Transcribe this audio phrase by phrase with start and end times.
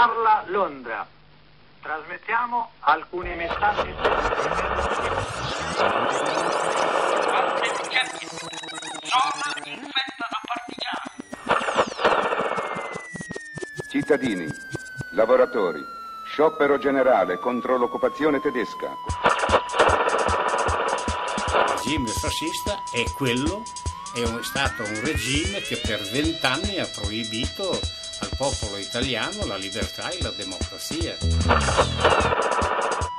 [0.00, 1.06] Parla Londra.
[1.82, 3.94] Trasmettiamo alcuni messaggi.
[9.04, 11.10] Zona infetta da partigiani.
[13.90, 14.46] Cittadini,
[15.10, 15.84] lavoratori,
[16.24, 18.96] sciopero generale contro l'occupazione tedesca.
[21.58, 23.64] Il regime fascista è quello,
[24.14, 27.78] è un- stato un regime che per vent'anni ha proibito
[28.30, 31.16] al popolo italiano la libertà e la democrazia.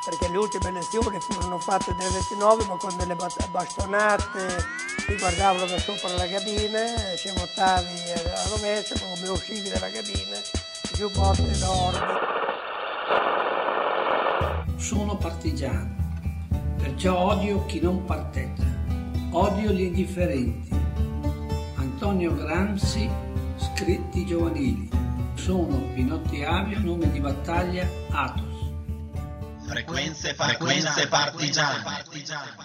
[0.05, 4.65] perché le ultime elezioni furono fatte nel 29 ma con delle bastonate
[5.05, 10.39] ti guardavano da sopra la cabina se votavi a rovescio come uscivi dalla cabina
[10.93, 12.29] più volte d'oro
[14.77, 15.95] Sono partigiano,
[16.77, 18.65] perciò odio chi non parteggia,
[19.31, 20.69] odio gli indifferenti.
[21.75, 23.07] Antonio Gramsci,
[23.57, 25.00] scritti giovanili.
[25.41, 28.59] Sono Pinotti Avio, nome di battaglia Atos.
[29.65, 31.81] Frequenze, frequenze partigiane.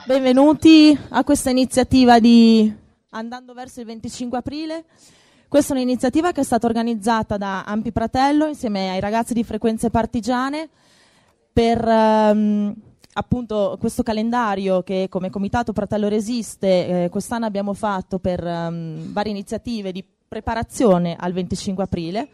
[0.05, 2.70] Benvenuti a questa iniziativa di
[3.12, 4.84] Andando verso il 25 aprile.
[5.48, 9.89] Questa è un'iniziativa che è stata organizzata da Ampi Pratello insieme ai ragazzi di Frequenze
[9.89, 10.69] Partigiane
[11.50, 12.75] per ehm,
[13.15, 19.33] appunto questo calendario che come Comitato Fratello Resiste eh, quest'anno abbiamo fatto per ehm, varie
[19.33, 22.28] iniziative di preparazione al 25 aprile.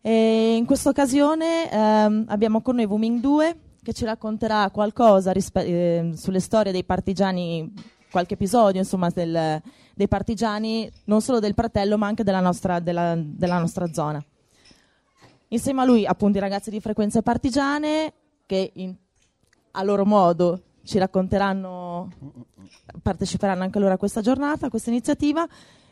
[0.00, 6.12] E in questa occasione ehm, abbiamo con noi Wuming 2 che ci racconterà qualcosa ehm,
[6.14, 7.72] sulle storie dei partigiani,
[8.10, 9.60] qualche episodio insomma del-
[9.94, 14.24] dei partigiani, non solo del Pratello ma anche della nostra, della- della nostra zona.
[15.48, 18.12] Insieme a lui appunto i ragazzi di Frequenze Partigiane
[18.46, 18.94] che in-
[19.72, 22.10] a loro modo ci racconteranno,
[23.02, 25.46] parteciperanno anche loro a questa giornata, a questa iniziativa.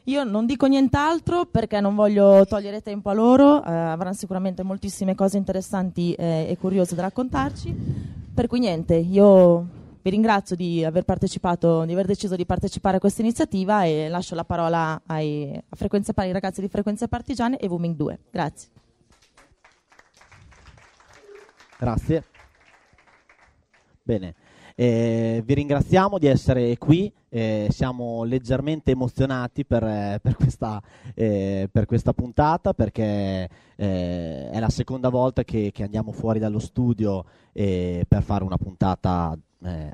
[0.05, 5.15] Io non dico nient'altro perché non voglio togliere tempo a loro, eh, avranno sicuramente moltissime
[5.15, 7.75] cose interessanti eh, e curiose da raccontarci.
[8.35, 9.67] Per cui niente, io
[10.03, 14.35] vi ringrazio di aver partecipato, di aver deciso di partecipare a questa iniziativa e lascio
[14.35, 18.19] la parola ai, ai ragazzi di Frequenze Partigiane e Wuming 2.
[18.31, 18.69] Grazie.
[21.79, 22.25] Grazie.
[24.03, 24.35] Bene,
[24.75, 30.83] eh, vi ringraziamo di essere qui, eh, siamo leggermente emozionati per, eh, per questa,
[31.15, 36.59] eh, per questa puntata perché eh, è la seconda volta che, che andiamo fuori dallo
[36.59, 39.37] studio eh, per fare una puntata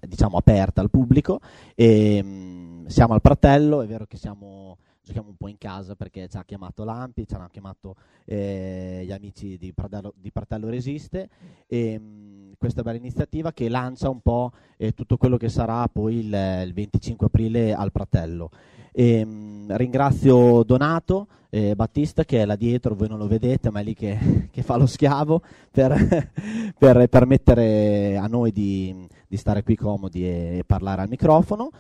[0.01, 1.39] diciamo aperta al pubblico.
[1.77, 4.79] E mh, siamo al Pratello, è vero che siamo
[5.11, 9.11] giochiamo un po' in casa perché ci ha chiamato Lampi, ci hanno chiamato eh, gli
[9.11, 11.29] amici di Pratello, di Pratello Resiste
[11.67, 16.19] e mh, questa bella iniziativa che lancia un po' eh, tutto quello che sarà poi
[16.19, 18.51] il, il 25 aprile al Pratello.
[18.93, 23.81] E, mh, ringrazio Donato eh, Battista che è là dietro, voi non lo vedete, ma
[23.81, 24.17] è lì che,
[24.51, 25.43] che fa lo schiavo
[25.73, 26.31] per,
[26.79, 28.95] per permettere a noi di,
[29.27, 31.71] di stare qui comodi e, e parlare al microfono.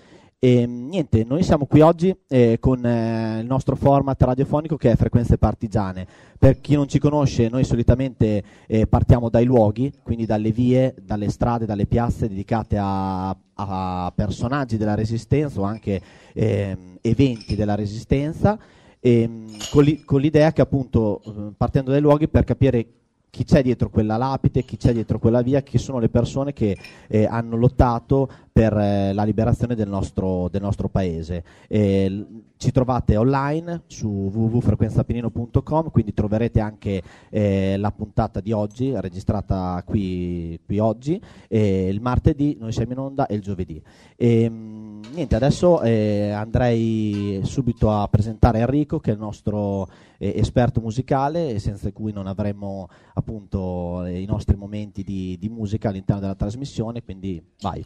[0.42, 4.90] E mh, niente, noi siamo qui oggi eh, con eh, il nostro format radiofonico che
[4.90, 6.06] è Frequenze Partigiane.
[6.38, 11.28] Per chi non ci conosce, noi solitamente eh, partiamo dai luoghi, quindi dalle vie, dalle
[11.28, 16.00] strade, dalle piazze dedicate a, a personaggi della Resistenza o anche
[16.32, 18.58] ehm, eventi della Resistenza,
[18.98, 22.86] e, mh, con, l'i- con l'idea che appunto eh, partendo dai luoghi per capire
[23.30, 26.76] chi c'è dietro quella lapide, chi c'è dietro quella via, chi sono le persone che
[27.06, 28.28] eh, hanno lottato
[28.60, 31.42] per eh, la liberazione del nostro, del nostro paese.
[31.66, 32.26] Eh,
[32.58, 40.60] ci trovate online su www.frequenzapennino.com, quindi troverete anche eh, la puntata di oggi, registrata qui,
[40.66, 43.82] qui oggi, il martedì noi siamo in onda e il giovedì.
[44.14, 49.88] E, mh, niente, adesso eh, andrei subito a presentare Enrico, che è il nostro
[50.18, 56.20] eh, esperto musicale, senza cui non avremmo appunto i nostri momenti di, di musica all'interno
[56.20, 57.82] della trasmissione, quindi vai.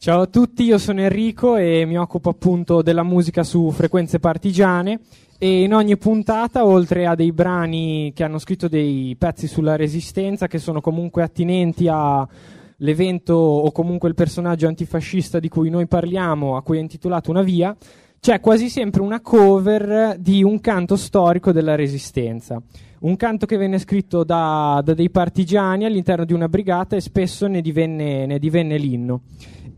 [0.00, 5.00] Ciao a tutti, io sono Enrico e mi occupo appunto della musica su frequenze partigiane
[5.38, 10.46] e in ogni puntata, oltre a dei brani che hanno scritto dei pezzi sulla resistenza
[10.46, 16.62] che sono comunque attinenti all'evento o comunque il personaggio antifascista di cui noi parliamo, a
[16.62, 17.76] cui è intitolato Una via,
[18.20, 22.62] c'è quasi sempre una cover di un canto storico della resistenza.
[23.00, 27.48] Un canto che venne scritto da, da dei partigiani all'interno di una brigata e spesso
[27.48, 29.22] ne divenne, ne divenne l'inno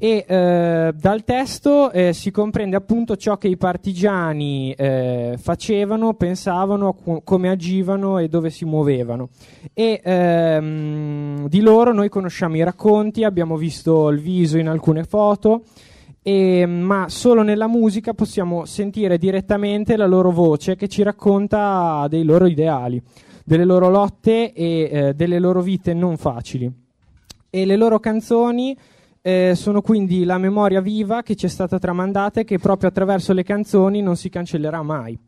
[0.02, 6.94] e eh, dal testo eh, si comprende appunto ciò che i partigiani eh, facevano, pensavano,
[6.94, 9.28] co- come agivano e dove si muovevano.
[9.74, 15.64] E ehm, di loro noi conosciamo i racconti, abbiamo visto il viso in alcune foto,
[16.22, 22.24] e, ma solo nella musica possiamo sentire direttamente la loro voce che ci racconta dei
[22.24, 23.02] loro ideali
[23.44, 26.70] delle loro lotte e eh, delle loro vite non facili.
[27.50, 28.76] E le loro canzoni
[29.22, 33.32] eh, sono quindi la memoria viva che ci è stata tramandata e che proprio attraverso
[33.32, 35.18] le canzoni non si cancellerà mai.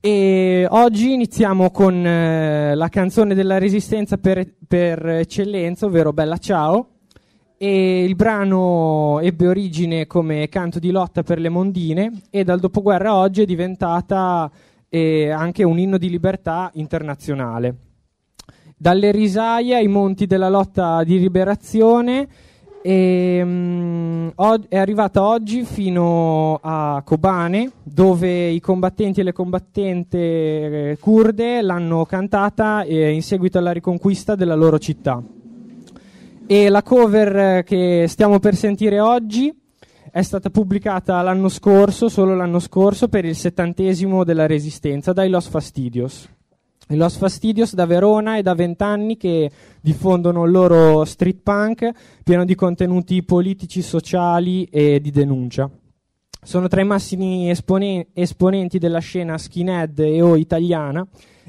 [0.00, 6.88] E oggi iniziamo con eh, la canzone della resistenza per, per eccellenza, ovvero Bella Ciao.
[7.56, 13.10] E il brano ebbe origine come canto di lotta per le mondine e dal dopoguerra
[13.10, 14.50] a oggi è diventata
[14.90, 17.76] eh, anche un inno di libertà internazionale.
[18.76, 22.28] Dalle risaie ai monti della lotta di liberazione
[22.86, 24.30] e, um,
[24.68, 32.04] è arrivata oggi fino a Kobane, dove i combattenti e le combattenti eh, kurde l'hanno
[32.04, 35.22] cantata eh, in seguito alla riconquista della loro città.
[36.46, 39.50] E la cover che stiamo per sentire oggi
[40.10, 45.48] è stata pubblicata l'anno scorso, solo l'anno scorso, per il settantesimo della Resistenza, dai Los
[45.48, 46.28] Fastidios.
[46.88, 49.50] I Los Fastidios da Verona è da vent'anni che
[49.80, 51.90] diffondono il loro street punk
[52.22, 55.70] pieno di contenuti politici, sociali e di denuncia.
[56.42, 61.06] Sono tra i massimi esponen- esponenti della scena skinhead e o italiana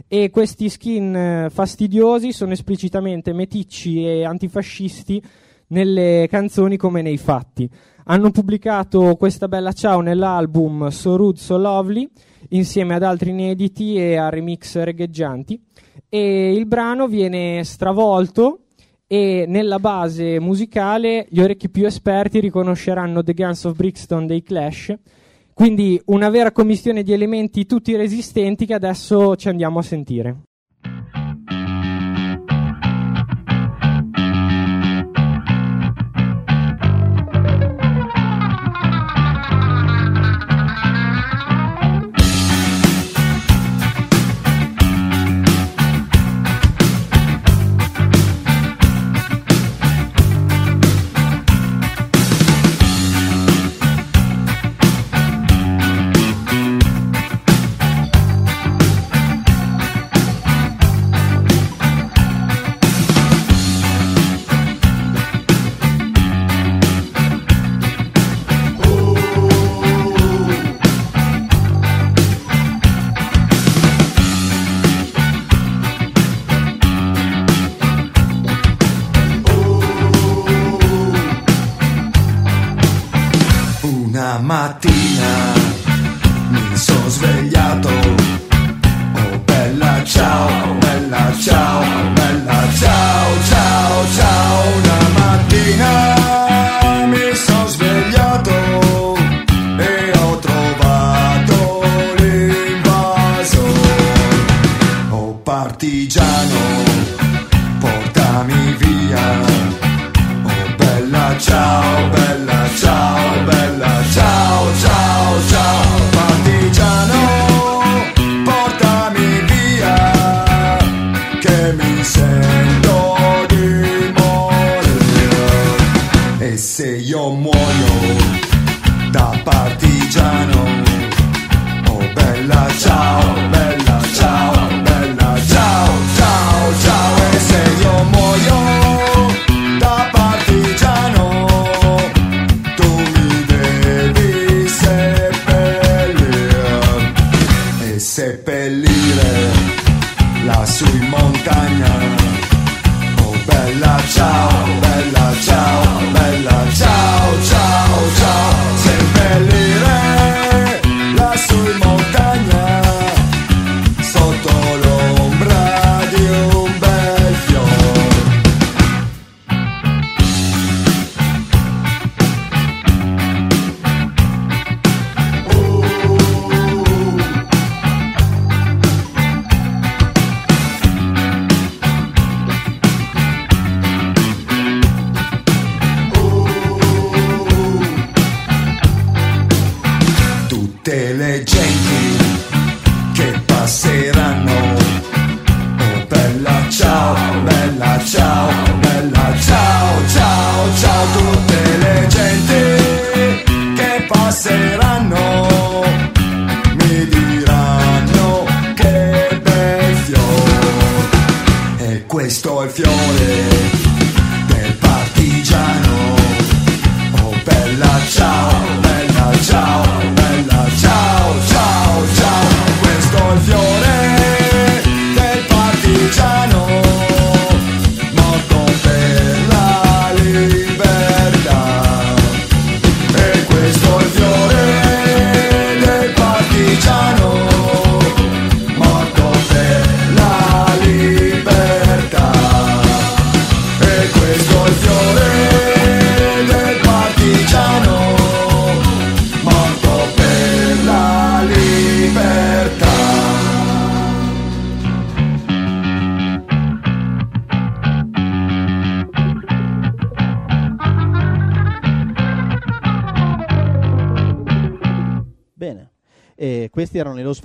[0.08, 5.22] e questi skin eh, fastidiosi sono esplicitamente meticci e antifascisti
[5.68, 7.70] nelle canzoni come nei fatti.
[8.06, 12.10] Hanno pubblicato questa bella ciao nell'album So Rude So Lovely
[12.50, 15.62] insieme ad altri inediti e a remix regheggianti
[16.10, 18.66] e il brano viene stravolto
[19.08, 24.96] e nella base musicale gli orecchi più esperti riconosceranno The Guns of Brixton dei Clash
[25.56, 30.42] quindi una vera commissione di elementi tutti resistenti che adesso ci andiamo a sentire.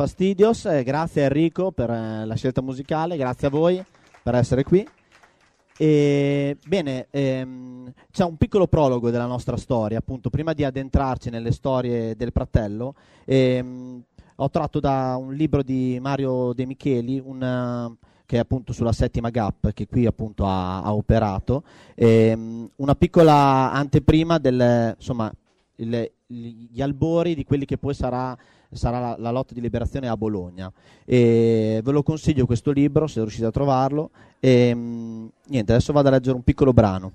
[0.01, 0.65] Fastidios.
[0.65, 3.85] eh, grazie Enrico per eh, la scelta musicale, grazie a voi
[4.23, 4.89] per essere qui.
[5.77, 11.53] E, bene, ehm, c'è un piccolo prologo della nostra storia, appunto, prima di addentrarci nelle
[11.53, 12.95] storie del fratello.
[13.27, 14.03] ehm,
[14.37, 18.93] ho tratto da un libro di Mario De Micheli, un, eh, che è appunto sulla
[18.93, 21.63] settima GAP, che qui appunto ha, ha operato,
[21.95, 25.31] ehm, una piccola anteprima del, insomma,
[25.77, 28.35] il- gli albori di quelli che poi sarà,
[28.73, 30.73] sarà la, la lotta di liberazione a Bologna.
[31.05, 34.11] E ve lo consiglio questo libro se riuscite a trovarlo.
[34.39, 37.13] E, mm, niente, adesso vado a leggere un piccolo brano.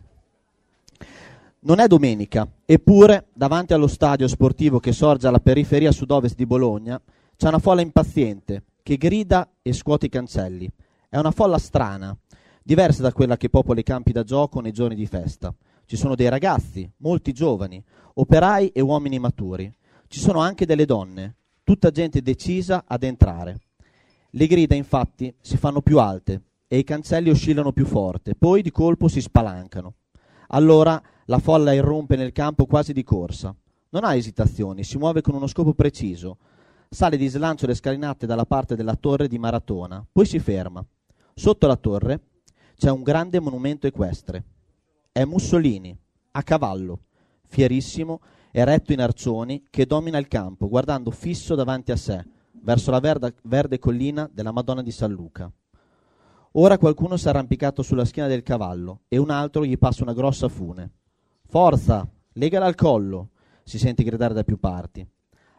[1.62, 7.02] Non è domenica, eppure davanti allo stadio sportivo che sorge alla periferia sud-ovest di Bologna
[7.38, 10.70] c'è una folla impaziente che grida e scuote i cancelli.
[11.10, 12.16] È una folla strana,
[12.62, 15.54] diversa da quella che popola i campi da gioco nei giorni di festa.
[15.86, 17.84] Ci sono dei ragazzi, molti giovani,
[18.14, 19.72] operai e uomini maturi.
[20.08, 21.36] Ci sono anche delle donne,
[21.66, 23.60] tutta gente decisa ad entrare.
[24.30, 28.70] Le grida infatti si fanno più alte e i cancelli oscillano più forte, poi di
[28.72, 29.96] colpo si spalancano.
[30.50, 33.54] Allora la folla irrompe nel campo quasi di corsa.
[33.90, 36.38] Non ha esitazioni, si muove con uno scopo preciso.
[36.88, 40.86] Sale di slancio le scalinate dalla parte della torre di Maratona, poi si ferma.
[41.34, 42.20] Sotto la torre
[42.78, 44.44] c'è un grande monumento equestre.
[45.12, 45.98] È Mussolini,
[46.32, 47.00] a cavallo,
[47.48, 48.20] fierissimo,
[48.58, 53.34] eretto in arcioni, che domina il campo, guardando fisso davanti a sé, verso la verda-
[53.44, 55.52] verde collina della Madonna di San Luca.
[56.54, 60.14] Ora qualcuno si è arrampicato sulla schiena del cavallo e un altro gli passa una
[60.14, 60.90] grossa fune.
[61.48, 63.32] Forza, legala al collo,
[63.66, 65.06] si sente gridare da più parti.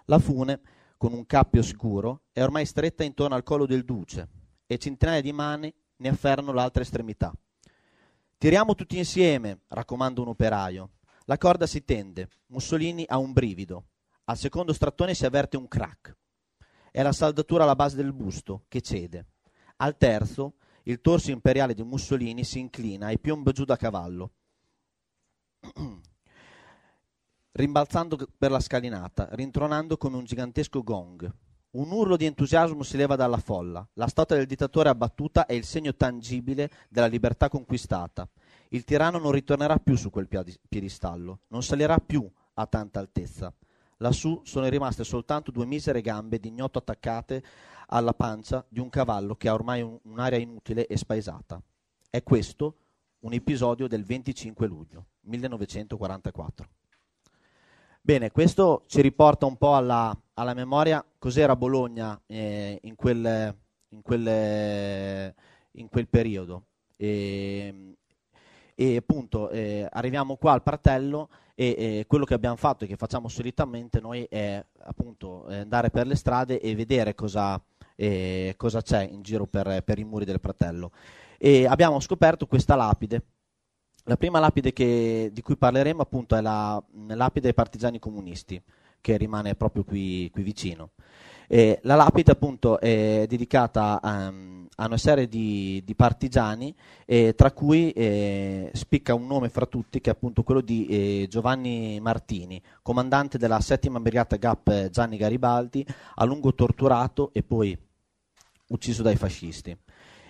[0.07, 0.61] La fune,
[0.97, 4.27] con un cappio scuro, è ormai stretta intorno al collo del duce
[4.67, 7.31] e centinaia di mani ne afferrano l'altra estremità.
[8.39, 10.91] Tiriamo tutti insieme, raccomanda un operaio.
[11.29, 13.87] La corda si tende, Mussolini ha un brivido.
[14.25, 16.17] Al secondo strattone si avverte un crack.
[16.93, 19.27] È la saldatura alla base del busto che cede.
[19.79, 20.55] Al terzo,
[20.85, 24.31] il torso imperiale di Mussolini si inclina e piomba giù da cavallo,
[27.53, 31.29] rimbalzando per la scalinata, rintronando come un gigantesco gong.
[31.71, 33.87] Un urlo di entusiasmo si leva dalla folla.
[33.95, 38.27] La statua del dittatore abbattuta è il segno tangibile della libertà conquistata.
[38.71, 40.29] Il tiranno non ritornerà più su quel
[40.69, 43.53] piedistallo, non salirà più a tanta altezza.
[43.99, 47.43] Lassù sono rimaste soltanto due misere gambe d'ignoto attaccate
[47.89, 51.63] alla pancia di un cavallo che ha ormai un- un'aria inutile e spaesata.
[52.11, 52.77] È questo
[53.21, 56.69] un episodio del 25 luglio 1944.
[58.01, 63.57] Bene, questo ci riporta un po' alla, alla memoria cos'era Bologna eh, in, quel,
[63.89, 65.35] in, quel,
[65.73, 66.67] in quel periodo.
[66.97, 67.97] E,
[68.79, 72.97] e appunto eh, arriviamo qua al Pratello e eh, quello che abbiamo fatto e che
[72.97, 77.61] facciamo solitamente noi è appunto eh, andare per le strade e vedere cosa,
[77.97, 80.93] eh, cosa c'è in giro per, per i muri del Pratello.
[81.39, 83.23] E abbiamo scoperto questa lapide.
[84.05, 88.63] La prima lapide che- di cui parleremo appunto è la mh, lapide dei partigiani comunisti,
[89.01, 90.91] che rimane proprio qui, qui vicino.
[91.49, 96.75] E la lapide appunto è dedicata ehm, a una serie di, di partigiani,
[97.05, 101.27] eh, tra cui eh, spicca un nome fra tutti che è appunto quello di eh,
[101.29, 105.87] Giovanni Martini, comandante della settima brigata GAP eh, Gianni Garibaldi,
[106.17, 107.77] a lungo torturato e poi
[108.69, 109.77] ucciso dai fascisti.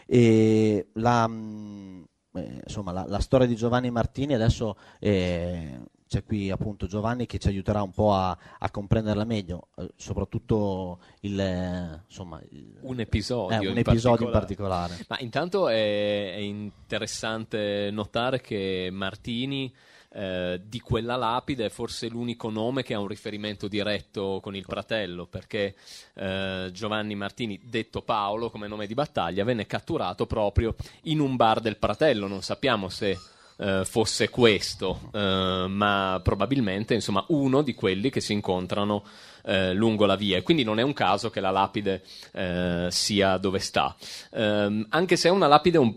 [0.06, 2.04] E la, mh,
[2.34, 7.38] eh, insomma, la, la storia di Giovanni Martini adesso eh, c'è qui appunto Giovanni che
[7.38, 13.00] ci aiuterà un po' a, a comprenderla meglio, eh, soprattutto il, eh, insomma, il- un
[13.00, 14.94] episodio, eh, un in, episodio in particolare.
[14.94, 15.04] particolare.
[15.08, 19.72] Ma intanto è, è interessante notare che Martini
[20.12, 24.64] eh, di quella lapide è forse l'unico nome che ha un riferimento diretto con il
[24.64, 25.74] fratello, perché
[26.14, 31.60] eh, Giovanni Martini, detto Paolo come nome di battaglia, venne catturato proprio in un bar
[31.60, 32.28] del fratello.
[32.28, 33.18] Non sappiamo se
[33.58, 39.04] eh, fosse questo, eh, ma probabilmente insomma uno di quelli che si incontrano
[39.44, 40.36] eh, lungo la via.
[40.36, 43.94] E quindi non è un caso che la lapide eh, sia dove sta.
[44.32, 45.94] Ehm, anche se è una lapide un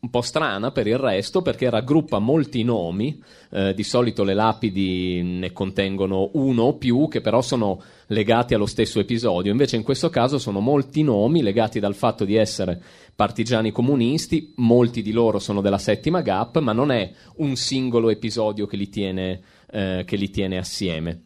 [0.00, 5.22] un po' strana per il resto perché raggruppa molti nomi, eh, di solito le lapidi
[5.22, 10.08] ne contengono uno o più che però sono legati allo stesso episodio, invece in questo
[10.08, 12.80] caso sono molti nomi legati dal fatto di essere
[13.14, 18.66] partigiani comunisti, molti di loro sono della settima GAP, ma non è un singolo episodio
[18.66, 19.40] che li tiene,
[19.70, 21.24] eh, che li tiene assieme.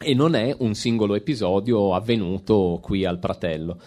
[0.00, 3.80] E non è un singolo episodio avvenuto qui al Pratello.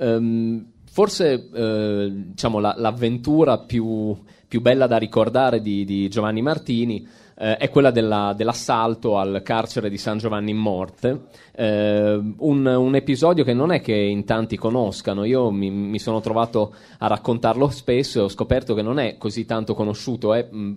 [0.00, 4.16] Ehm, forse eh, diciamo, la- l'avventura più,
[4.48, 7.06] più bella da ricordare di, di Giovanni Martini
[7.38, 11.24] eh, è quella della- dell'assalto al carcere di San Giovanni in Morte.
[11.54, 16.20] Eh, un, un episodio che non è che in tanti conoscano, io mi, mi sono
[16.20, 20.72] trovato a raccontarlo spesso e ho scoperto che non è così tanto conosciuto, è mh,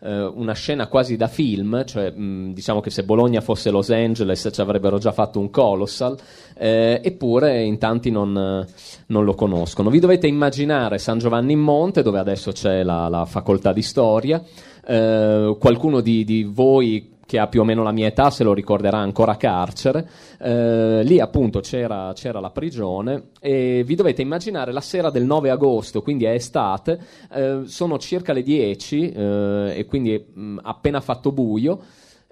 [0.00, 4.48] eh, una scena quasi da film, cioè mh, diciamo che se Bologna fosse Los Angeles
[4.52, 6.16] ci avrebbero già fatto un colossal,
[6.56, 8.66] eh, eppure in tanti non,
[9.06, 9.90] non lo conoscono.
[9.90, 14.42] Vi dovete immaginare San Giovanni in Monte, dove adesso c'è la, la facoltà di storia,
[14.86, 18.52] eh, qualcuno di, di voi che ha più o meno la mia età se lo
[18.52, 24.82] ricorderà ancora carcere, Eh, lì appunto c'era, c'era la prigione e vi dovete immaginare la
[24.82, 27.00] sera del 9 agosto, quindi è estate,
[27.32, 31.80] eh, sono circa le 10 eh, e quindi è mh, appena fatto buio.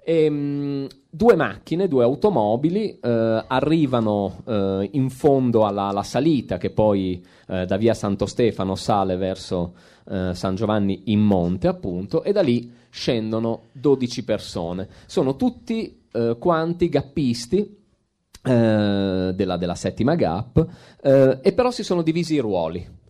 [0.05, 6.69] E, mh, due macchine, due automobili eh, arrivano eh, in fondo alla, alla salita che
[6.69, 9.73] poi eh, da via Santo Stefano sale verso
[10.09, 14.87] eh, San Giovanni in monte, appunto, e da lì scendono 12 persone.
[15.05, 17.81] Sono tutti eh, quanti gappisti
[18.43, 20.67] eh, della, della settima GAP,
[21.01, 23.01] eh, e però si sono divisi i ruoli.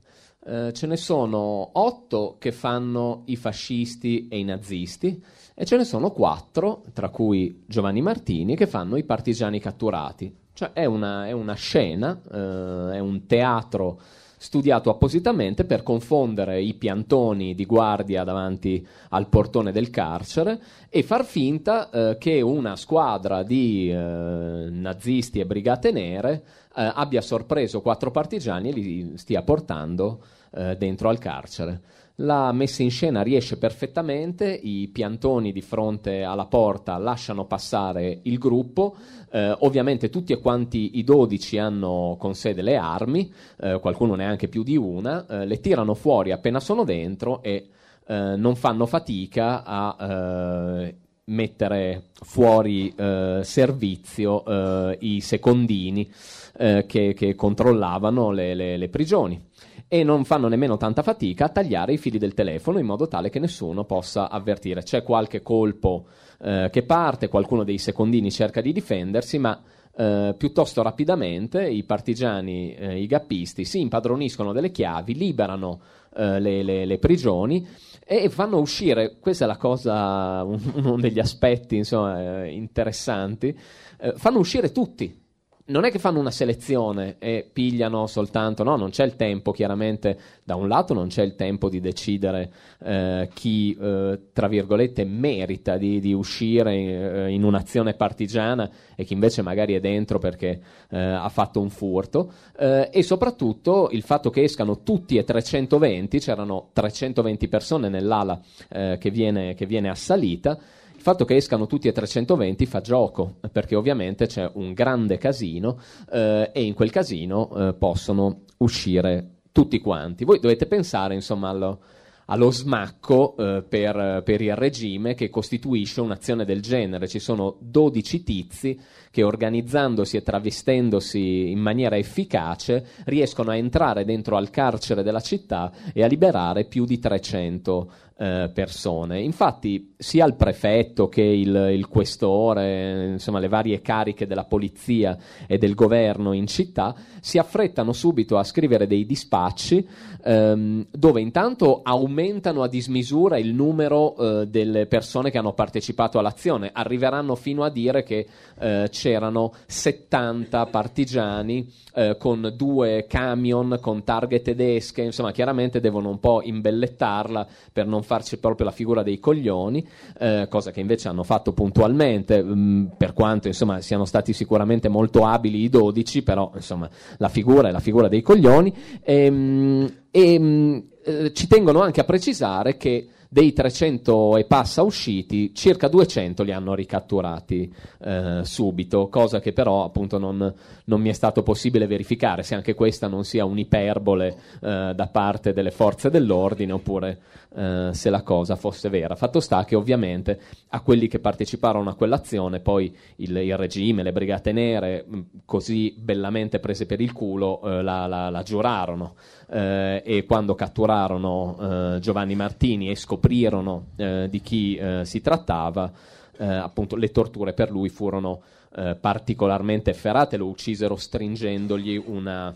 [0.45, 5.23] Eh, ce ne sono otto che fanno i fascisti e i nazisti
[5.55, 10.35] e ce ne sono quattro, tra cui Giovanni Martini, che fanno i partigiani catturati.
[10.53, 13.99] Cioè è una, è una scena, eh, è un teatro
[14.43, 21.23] studiato appositamente per confondere i piantoni di guardia davanti al portone del carcere e far
[21.23, 26.43] finta eh, che una squadra di eh, nazisti e brigate nere
[26.75, 31.81] eh, abbia sorpreso quattro partigiani e li stia portando eh, dentro al carcere.
[32.23, 38.37] La messa in scena riesce perfettamente, i piantoni di fronte alla porta lasciano passare il
[38.37, 38.95] gruppo,
[39.29, 44.47] eh, ovviamente tutti e quanti i 12 hanno con sé delle armi, eh, qualcuno neanche
[44.47, 47.67] più di una, eh, le tirano fuori appena sono dentro e
[48.07, 56.11] eh, non fanno fatica a eh, mettere fuori eh, servizio eh, i secondini
[56.57, 59.41] eh, che, che controllavano le, le- le prigioni
[59.87, 63.29] e non fanno nemmeno tanta fatica a tagliare i fili del telefono in modo tale
[63.29, 64.81] che nessuno possa avvertire.
[64.81, 66.07] C'è qualche colpo
[66.41, 69.61] eh, che parte, qualcuno dei secondini cerca di difendersi, ma
[69.95, 75.79] eh, piuttosto rapidamente i partigiani, eh, i gappisti, si impadroniscono delle chiavi, liberano
[76.15, 77.65] eh, le, le- le prigioni
[78.05, 83.57] e fanno uscire, questa è la cosa, un- uno degli aspetti insomma, eh, interessanti,
[83.99, 85.21] eh, fanno uscire tutti.
[85.65, 90.19] Non è che fanno una selezione e pigliano soltanto, no, non c'è il tempo, chiaramente
[90.43, 92.51] da un lato non c'è il tempo di decidere
[92.83, 99.13] eh, chi, eh, tra virgolette, merita di, di uscire eh, in un'azione partigiana e chi
[99.13, 104.29] invece magari è dentro perché eh, ha fatto un furto eh, e soprattutto il fatto
[104.29, 108.37] che escano tutti e 320, c'erano 320 persone nell'ala
[108.69, 110.59] eh, che, viene, che viene assalita,
[111.03, 115.77] il fatto che escano tutti e 320 fa gioco, perché ovviamente c'è un grande casino
[116.09, 120.23] eh, e in quel casino eh, possono uscire tutti quanti.
[120.23, 121.81] Voi dovete pensare, insomma, allo,
[122.27, 127.09] allo smacco eh, per, per il regime che costituisce un'azione del genere.
[127.09, 128.79] Ci sono 12 tizi
[129.11, 135.69] che organizzandosi e travestendosi in maniera efficace riescono a entrare dentro al carcere della città
[135.93, 139.21] e a liberare più di 300 eh, persone.
[139.21, 145.57] Infatti, sia il prefetto che il, il questore, insomma, le varie cariche della polizia e
[145.57, 149.87] del governo in città si affrettano subito a scrivere dei dispacci
[150.23, 156.69] ehm, dove intanto aumentano a dismisura il numero eh, delle persone che hanno partecipato all'azione.
[156.73, 158.27] Arriveranno fino a dire che
[158.59, 166.19] eh, c'erano 70 partigiani eh, con due camion con targhe tedesche, insomma, chiaramente devono un
[166.19, 169.87] po' imbellettarla per non farci proprio la figura dei coglioni,
[170.19, 175.25] eh, cosa che invece hanno fatto puntualmente, mh, per quanto insomma siano stati sicuramente molto
[175.25, 178.73] abili i 12, però insomma la figura è la figura dei coglioni.
[179.03, 185.55] Ehm, e mh, eh, ci tengono anche a precisare che dei 300 e passa usciti,
[185.55, 190.53] circa 200 li hanno ricatturati eh, subito, cosa che però appunto non,
[190.85, 194.27] non mi è stato possibile verificare, se anche questa non sia un'iperbole
[194.61, 197.21] eh, da parte delle forze dell'ordine oppure
[197.55, 199.15] eh, se la cosa fosse vera.
[199.15, 204.11] Fatto sta che ovviamente a quelli che parteciparono a quell'azione poi il, il regime, le
[204.11, 209.15] brigate nere, mh, così bellamente prese per il culo, eh, la, la- la giurarono
[209.53, 211.57] eh, e quando catturarono
[211.95, 215.91] eh, Giovanni Martini e scoprirono eh, di chi eh, si trattava,
[216.37, 218.41] eh, appunto le torture per lui furono
[218.73, 222.51] particolarmente efferate, lo uccisero stringendogli una,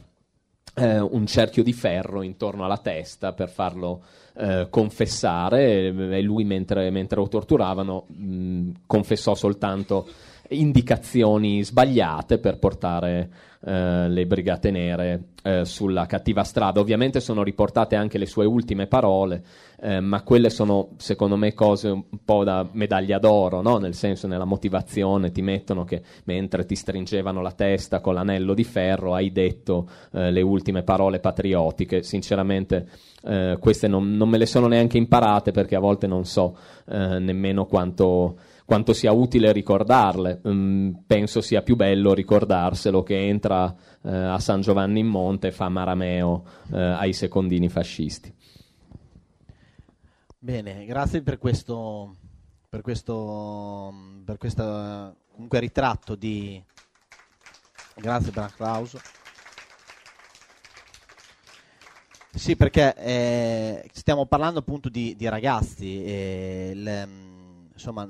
[0.74, 4.02] un cerchio di ferro intorno alla testa per farlo
[4.72, 10.08] confessare e lui mentre, mentre lo torturavano mh, confessò soltanto
[10.50, 13.30] indicazioni sbagliate per portare
[13.68, 16.80] eh, le brigate nere eh, sulla cattiva strada.
[16.80, 19.44] Ovviamente sono riportate anche le sue ultime parole,
[19.82, 23.78] eh, ma quelle sono secondo me cose un po' da medaglia d'oro, no?
[23.78, 28.64] nel senso nella motivazione ti mettono che mentre ti stringevano la testa con l'anello di
[28.64, 32.04] ferro hai detto eh, le ultime parole patriottiche.
[32.04, 32.88] Sinceramente
[33.26, 36.58] eh, queste non, non, me le sono neanche imparate perché a volte non so
[36.90, 40.42] nemmeno quanto quanto sia utile ricordarle.
[40.46, 45.52] Mm, penso sia più bello ricordarselo che entra eh, a San Giovanni in Monte e
[45.54, 48.36] fa Marameo eh, ai secondini fascisti.
[50.38, 52.18] Bene, grazie per questo,
[52.68, 53.94] per questo,
[54.26, 56.62] per questo comunque ritratto di...
[57.96, 59.00] Grazie per l'applauso.
[62.34, 66.04] Sì, perché eh, stiamo parlando appunto di, di ragazzi.
[66.04, 67.27] E le,
[67.78, 68.08] insomma,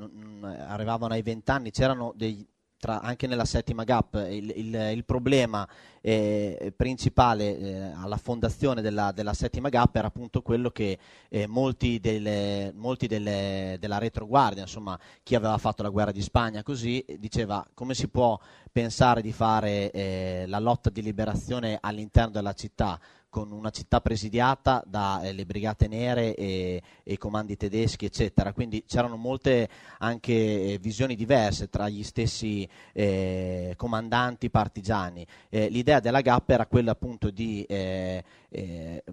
[0.67, 2.45] arrivavano ai 20 anni, c'erano dei,
[2.79, 5.67] tra, anche nella settima gap il, il, il problema
[5.99, 10.97] eh, principale eh, alla fondazione della, della, settima gap era appunto quello che
[11.29, 16.63] eh, molti, delle, molti delle, della retroguardia, insomma chi aveva fatto la guerra di Spagna
[16.63, 18.39] così, diceva come si può
[18.71, 22.99] pensare di fare eh, la lotta di liberazione all'interno della città
[23.29, 28.53] con una città presidiata dalle eh, brigate nere e, e, i comandi tedeschi, eccetera.
[28.53, 35.25] Quindi c'erano molte anche eh, visioni diverse tra gli stessi eh, comandanti partigiani.
[35.49, 39.03] Eh, l'idea della GAP era quella appunto di eh, eh,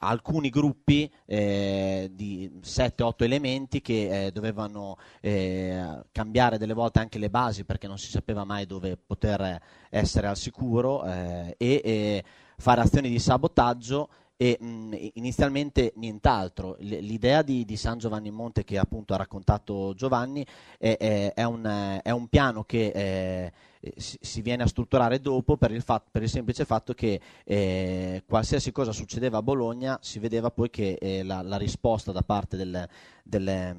[0.00, 7.30] alcuni gruppi eh, di 7-8 elementi che eh, dovevano eh, cambiare delle volte anche le
[7.30, 12.24] basi perché non si sapeva mai dove poter essere al sicuro e
[12.58, 14.08] fare azioni di sabotaggio
[14.40, 16.76] e mh, inizialmente nient'altro.
[16.78, 20.46] L'idea di, di, San Giovanni Monte che appunto ha raccontato Giovanni
[20.78, 23.52] è, è, è, un, è un, piano che eh,
[23.96, 28.70] si, viene a strutturare dopo per il, fatto, per il semplice fatto che eh, qualsiasi
[28.70, 32.88] cosa succedeva a Bologna si vedeva poi che eh, la, la, risposta da parte del,
[33.24, 33.76] del,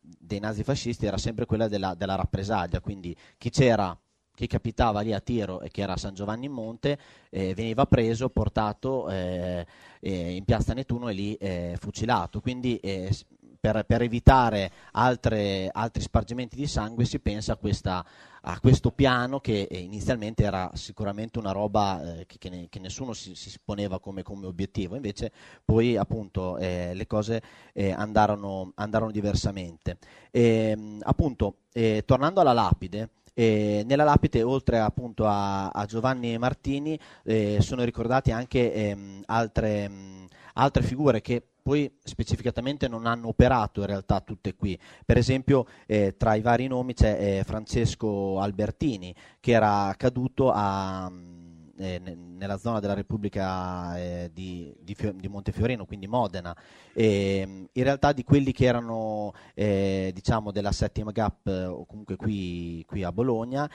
[0.00, 3.96] dei nazifascisti era sempre quella della, della rappresaglia, quindi chi c'era
[4.36, 6.98] chi capitava lì a tiro e che era San Giovanni in Monte
[7.30, 9.66] eh, veniva preso, portato eh,
[10.00, 12.40] eh, in piazza Nettuno e lì eh, fucilato.
[12.40, 13.10] Quindi eh,
[13.58, 18.04] per, per, evitare altre, altri spargimenti di sangue si pensa a, questa,
[18.42, 23.14] a questo piano che eh, inizialmente era sicuramente una roba che, che, ne, che, nessuno
[23.14, 25.32] si, si poneva come, come, obiettivo, invece
[25.64, 27.42] poi appunto le cose
[27.74, 29.96] andarono, andarono, diversamente.
[30.30, 31.56] E, ehm, appunto,
[32.04, 38.32] tornando alla lapide, e nella lapide, oltre appunto a, a Giovanni Martini, eh, sono ricordate
[38.32, 44.54] anche ehm, altre, mh, altre figure che poi specificatamente non hanno operato in realtà tutte
[44.54, 44.78] qui.
[45.04, 51.10] Per esempio eh, tra i vari nomi c'è eh, Francesco Albertini che era caduto a
[51.78, 56.56] eh, nella zona della Repubblica eh, di, di, Fio- di, Montefiorino, quindi Modena.
[56.92, 62.84] E, in realtà di quelli che erano eh, diciamo della settima gap o comunque qui,
[62.86, 63.68] qui a Bologna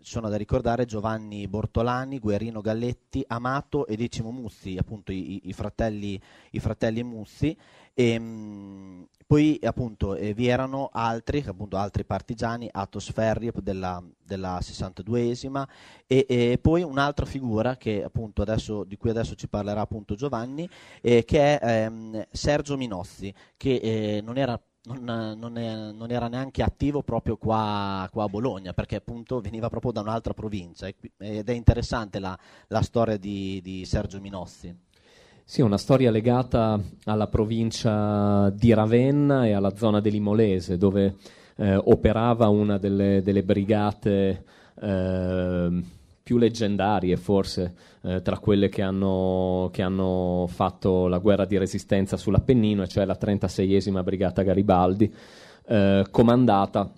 [0.00, 6.20] sono da ricordare Giovanni Bortolani, Guerrino Galletti, Amato e Decimo Muzzi, appunto i, i, fratelli,
[6.50, 7.56] i fratelli Muzzi.
[8.00, 14.58] E, mh, poi appunto eh, vi erano altri, appunto, altri partigiani, Atos Ferri della, della
[14.58, 15.64] 62esima
[16.06, 20.68] e, e, poi un'altra figura che, appunto, adesso, di cui adesso ci parlerà appunto Giovanni,
[21.02, 26.28] eh, che è ehm, Sergio Minozzi, che eh, non era non, non, è, non, era
[26.28, 31.48] neanche attivo proprio qua, qua, a Bologna, perché appunto veniva proprio da un'altra provincia ed
[31.48, 32.36] è interessante la,
[32.68, 34.88] la storia di, di Sergio Minozzi.
[35.50, 41.16] Sì, una storia legata alla provincia di Ravenna e alla zona dell'Imolese, dove
[41.56, 44.44] eh, operava una delle, delle brigate
[44.80, 45.82] eh,
[46.22, 52.16] più leggendarie, forse, eh, tra quelle che hanno, che hanno, fatto la guerra di resistenza
[52.16, 55.12] sull'Appennino, e cioè la 36esima Brigata Garibaldi,
[55.66, 56.92] eh, comandata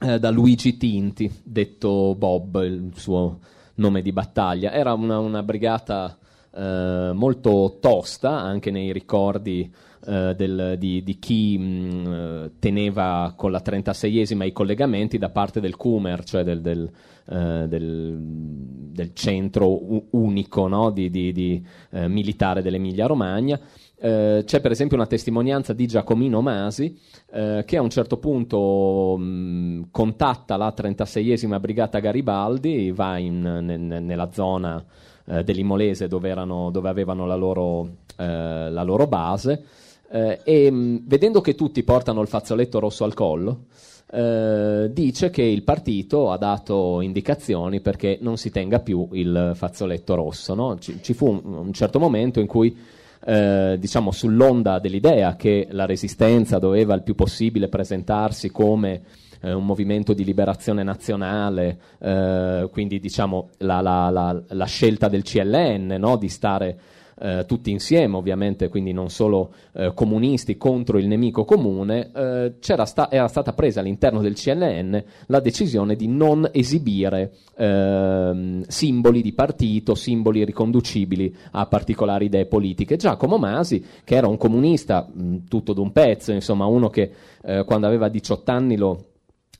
[0.00, 3.38] eh, da Luigi Tinti, detto Bob, il suo
[3.76, 4.72] nome di battaglia.
[4.72, 6.18] Era una, una brigata
[6.56, 9.70] eh, molto tosta anche nei ricordi
[10.06, 15.76] eh, del, di, di, chi mh, teneva con la 36esima i collegamenti da parte del
[15.76, 16.90] Cumer, cioè del, del,
[17.28, 20.90] eh, del centro unico no?
[20.90, 23.60] di, di, eh, militare dell'Emilia Romagna
[23.98, 27.00] Eh, c'è per esempio una testimonianza di Giacomino Masi
[27.32, 34.00] eh, che a un certo punto mh, contatta la 36esima Brigata Garibaldi, va in, ne-
[34.00, 34.84] nella zona
[35.26, 39.64] eh, dell'Imolese dove, erano- dove avevano la loro, eh, la loro base
[40.10, 43.64] eh, e mh, vedendo che tutti portano il fazzoletto rosso al collo,
[44.10, 50.14] eh, dice che il partito ha dato indicazioni perché non si tenga più il fazzoletto
[50.14, 50.54] rosso.
[50.54, 50.78] no?
[50.78, 52.76] Ci, ci fu un, un certo momento in cui,
[53.24, 59.02] eh, diciamo, sull'onda dell'idea che la resistenza doveva il più possibile presentarsi come
[59.40, 65.22] eh, un movimento di liberazione nazionale, eh, quindi diciamo la, la- la- la scelta del
[65.22, 66.16] CLN no?
[66.16, 66.78] di stare
[67.18, 73.10] eh, tutti insieme, ovviamente, quindi non solo eh, comunisti contro il nemico comune, eh, sta-
[73.10, 79.94] era stata presa all'interno del CLN la decisione di non esibire ehm, simboli di partito,
[79.94, 82.96] simboli riconducibili a particolari idee politiche.
[82.96, 87.10] Giacomo Masi, che era un comunista mh, tutto d'un pezzo, insomma, uno che
[87.44, 89.04] eh, quando aveva 18 anni lo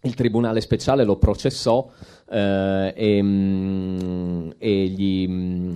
[0.06, 1.90] il tribunale speciale lo processò
[2.30, 5.74] eh, e, mm, e gli, mm,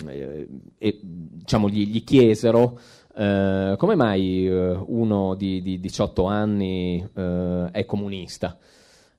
[0.78, 2.78] e, diciamo, gli, gli chiesero
[3.20, 8.56] eh, come mai eh, uno di, di 18 anni eh, è comunista.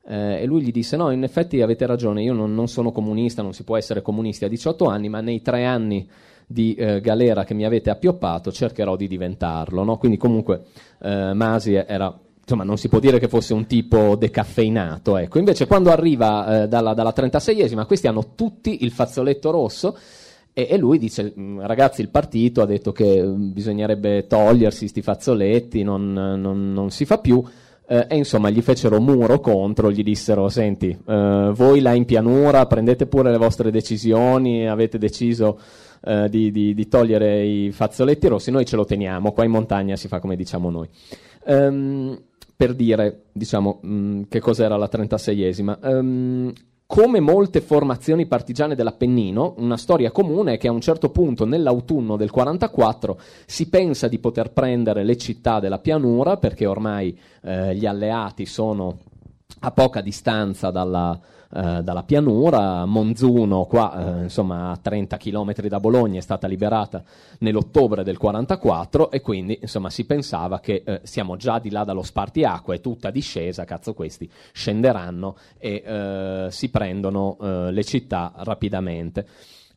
[0.03, 3.41] Eh, e lui gli disse: No, in effetti avete ragione, io non, non sono comunista,
[3.41, 6.09] non si può essere comunisti a 18 anni, ma nei tre anni
[6.47, 9.83] di eh, galera che mi avete appioppato cercherò di diventarlo.
[9.83, 9.97] no?
[9.97, 10.63] Quindi, comunque,
[10.99, 12.17] Masi era.
[12.51, 15.15] Insomma, non si può dire che fosse un tipo decaffeinato.
[15.15, 15.39] Ecco.
[15.39, 19.97] Invece, quando arriva eh, dalla, dalla 36esima, questi hanno tutti il fazzoletto rosso.
[20.51, 25.81] E, lui dice: "Mm, Ragazzi, il partito ha detto che mm, bisognerebbe togliersi questi fazzoletti,
[25.81, 27.41] non, non- non si fa più.
[27.87, 32.65] Eh, e insomma gli fecero muro contro, gli dissero: Senti, eh, voi là in pianura
[32.65, 35.57] prendete pure le vostre decisioni, avete deciso
[36.03, 39.95] eh, di, di- di togliere i fazzoletti rossi, noi ce lo teniamo, qua in montagna
[39.95, 40.89] si fa come diciamo noi.
[41.45, 42.19] Ehm,
[42.61, 45.79] per dire, diciamo, mh, che cos'era la 36esima.
[45.81, 46.53] Ehm,
[46.85, 52.17] come molte formazioni partigiane dell'Appennino, una storia comune è che a un certo punto nell'autunno
[52.17, 57.87] del 44 si pensa di poter prendere le città della pianura perché ormai eh, gli
[57.87, 58.99] alleati sono
[59.61, 61.19] a poca distanza dalla,
[61.53, 62.85] eh, dalla pianura.
[62.85, 67.03] Monzuno, qua eh, insomma a 30 km da Bologna, è stata liberata
[67.39, 72.03] nell'ottobre del 44 e quindi insomma si pensava che eh, siamo già di là dallo
[72.03, 79.27] spartiacque, è tutta discesa, cazzo questi scenderanno e eh, si prendono eh, le città rapidamente.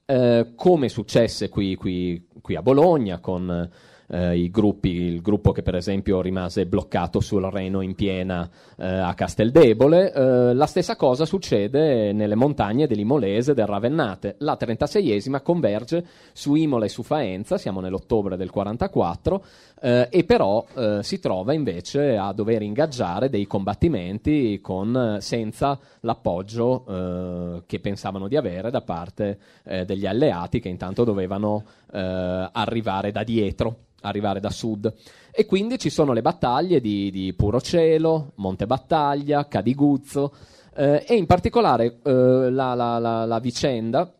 [0.06, 3.70] Come successe qui, qui- qui a Bologna con
[4.08, 9.14] eh, gruppi, il gruppo che per esempio rimase bloccato sul Reno in piena eh, a
[9.14, 14.36] Casteldebole, eh, la stessa cosa succede nelle montagne dell'Imolese del Ravennate.
[14.38, 19.44] La 36esima converge su Imola e su Faenza, siamo nell'ottobre del 44,
[19.80, 25.78] eh, e però eh, si trova invece a dover ingaggiare dei combattimenti con, eh, senza
[26.00, 33.76] l'appoggio che pensavano di avere da parte degli alleati che intanto dovevano arrivare da dietro,
[34.04, 34.92] arrivare da sud.
[35.32, 40.32] E quindi ci sono le battaglie di, di Purocelo, Monte Battaglia, Cadiguzzo
[40.76, 42.10] eh, e in particolare eh,
[42.50, 44.12] la, la- la- la vicenda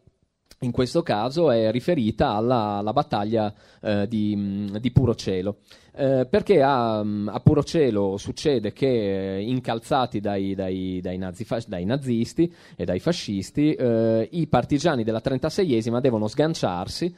[0.61, 5.57] in questo caso è riferita alla, alla battaglia eh, di, di Purocelo.
[5.97, 12.53] Eh, perché a, a Purocelo succede che, eh, incalzati dai, dai- dai nazifas- dai nazisti
[12.77, 17.15] e dai fascisti, eh, i partigiani della 36esima devono sganciarsi,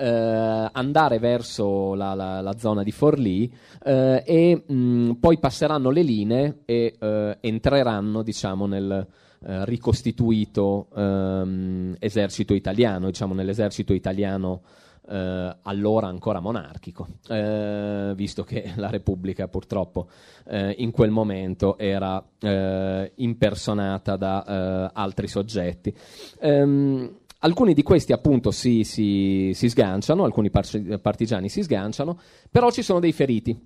[0.00, 3.52] eh, andare verso la, la- la zona di Forlì
[3.84, 9.06] eh, e mh, poi passeranno le linee e eh, entreranno diciamo, nel
[9.42, 14.62] eh, ricostituito ehm, esercito italiano, diciamo nell'esercito italiano
[15.08, 20.08] eh, allora ancora monarchico, eh, visto che la Repubblica purtroppo
[20.46, 25.94] eh, in quel momento era eh, impersonata da eh, altri soggetti.
[26.40, 32.18] Ehm, alcuni di questi appunto si, si- si sganciano, alcuni par- partigiani si sganciano,
[32.50, 33.58] però ci sono dei feriti.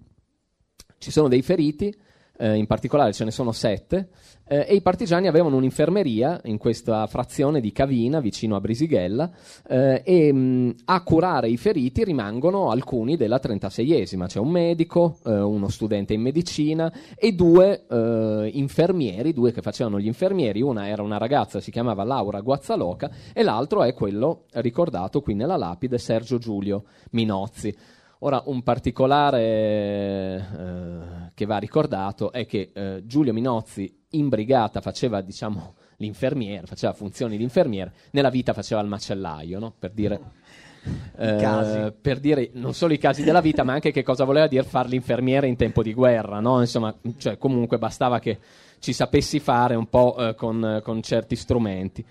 [0.99, 1.95] Ci sono dei feriti,
[2.37, 4.09] eh, in particolare ce ne sono sette,
[4.47, 9.31] eh, e i partigiani avevano un'infermeria in questa frazione di Cavina, vicino a Brisighella,
[9.67, 15.41] eh, e mh, a curare i feriti rimangono alcuni della 36esima, c'è un medico, eh,
[15.41, 21.03] uno studente in medicina e due eh, infermieri, due che facevano gli infermieri, una era
[21.03, 26.39] una ragazza, si chiamava Laura Guazzaloca, e l'altro è quello ricordato qui nella lapide, Sergio
[26.39, 27.75] Giulio Minozzi.
[28.25, 35.21] Ora, un particolare eh, che va ricordato è che eh, Giulio Minozzi in brigata faceva,
[35.21, 39.75] diciamo, l'infermiere, faceva funzioni di infermiere, nella vita faceva il macellaio, no?
[39.79, 40.21] per dire
[41.19, 44.65] eh, per dire non solo i casi della vita, ma anche che cosa voleva dire
[44.65, 46.61] fare l'infermiere in tempo di guerra, no?
[46.61, 48.39] Insomma, cioè, comunque bastava che
[48.79, 52.05] ci sapessi fare un po' eh, con, con certi strumenti.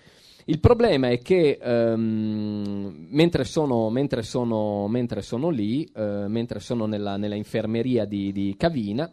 [0.45, 6.85] Il problema è che ehm, mentre, sono, mentre, sono, mentre sono lì, eh, mentre sono
[6.85, 9.09] nella, nella infermeria di, di Cavina,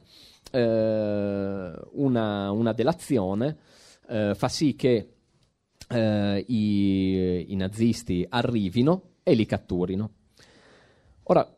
[0.50, 3.56] eh, una, una delazione
[4.08, 5.14] eh, fa sì che
[5.92, 10.10] i, i nazisti arrivino e li catturino.
[11.24, 11.48] Ora,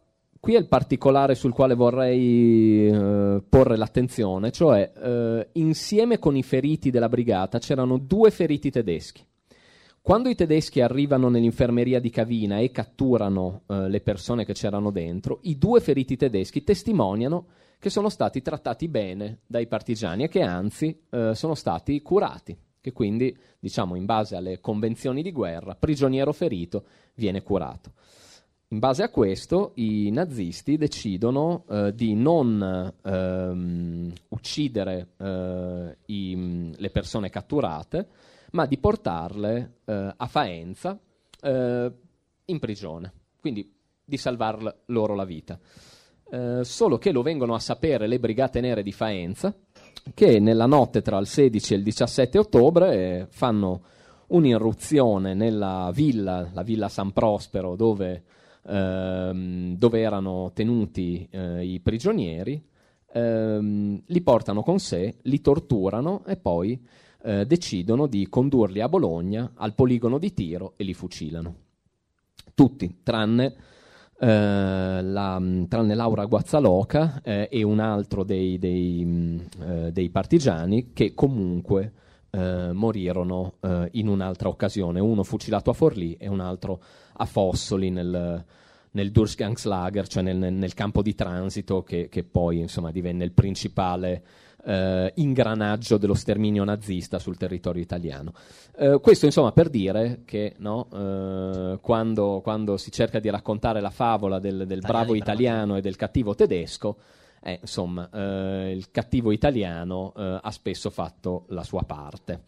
[0.40, 6.42] qui è il particolare sul quale vorrei eh, porre l'attenzione, cioè eh, insieme con i
[6.42, 9.22] feriti della brigata c'erano due feriti tedeschi.
[10.04, 15.38] Quando i tedeschi arrivano nell'infermeria di Cavina e catturano eh, le persone che c'erano dentro,
[15.42, 17.46] i due feriti tedeschi testimoniano
[17.78, 22.92] che sono stati trattati bene dai partigiani e che anzi eh, sono stati curati, che
[22.92, 26.84] quindi, diciamo, in base alle convenzioni di guerra, prigioniero ferito
[27.14, 27.92] viene curato.
[28.70, 36.90] In base a questo i nazisti decidono eh, di non ehm, uccidere eh, i, le
[36.90, 38.08] persone catturate,
[38.52, 40.98] ma di portarle eh, a Faenza
[41.40, 41.92] eh,
[42.44, 43.70] in prigione, quindi
[44.04, 45.58] di salvar loro la vita.
[46.30, 49.54] Eh, solo che lo vengono a sapere le Brigate Nere di Faenza,
[50.14, 53.82] che nella notte tra il 16 e il 17 ottobre eh, fanno
[54.28, 58.24] un'irruzione nella villa, la villa San Prospero, dove,
[58.66, 62.62] ehm, dove erano tenuti eh, i prigionieri,
[63.12, 66.82] ehm, li portano con sé, li torturano e poi
[67.22, 71.54] eh, decidono di condurli a Bologna al poligono di tiro e li fucilano.
[72.54, 73.54] Tutti, tranne,
[74.18, 80.92] eh, la, tranne Laura Guazzaloca eh, e un altro dei, dei, mh, eh, dei partigiani
[80.92, 81.92] che comunque
[82.30, 86.82] eh, morirono eh, in un'altra occasione, uno fucilato a Forlì e un altro
[87.14, 88.44] a Fossoli nel,
[88.92, 94.24] nel Durchgangslager, cioè nel, nel, campo di transito che, che poi insomma, divenne il principale
[94.64, 98.33] eh, ingranaggio dello sterminio nazista sul territorio italiano.
[98.77, 103.90] Eh, questo insomma per dire che no, eh, quando, quando, si cerca di raccontare la
[103.90, 106.96] favola del, del bravo italiano e del cattivo tedesco,
[107.42, 112.42] eh, insomma, eh, il cattivo italiano eh, ha spesso fatto la sua parte.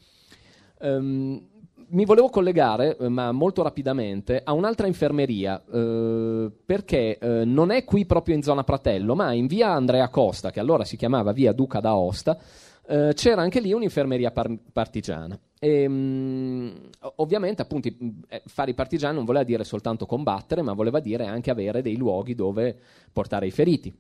[0.79, 1.54] Um,
[1.89, 7.85] mi volevo collegare, eh, ma molto rapidamente, a un'altra infermeria, eh, perché eh, non è
[7.85, 11.53] qui proprio in zona Pratello, ma in via Andrea Costa, che allora si chiamava via
[11.53, 12.39] Duca d'Aosta,
[12.87, 15.39] eh, c'era anche lì un'infermeria par- partigiana.
[15.59, 16.73] E, mh,
[17.17, 21.51] ovviamente, appunto, eh, fare i partigiani non voleva dire soltanto combattere, ma voleva dire anche
[21.51, 22.77] avere dei luoghi dove
[23.13, 23.95] portare i feriti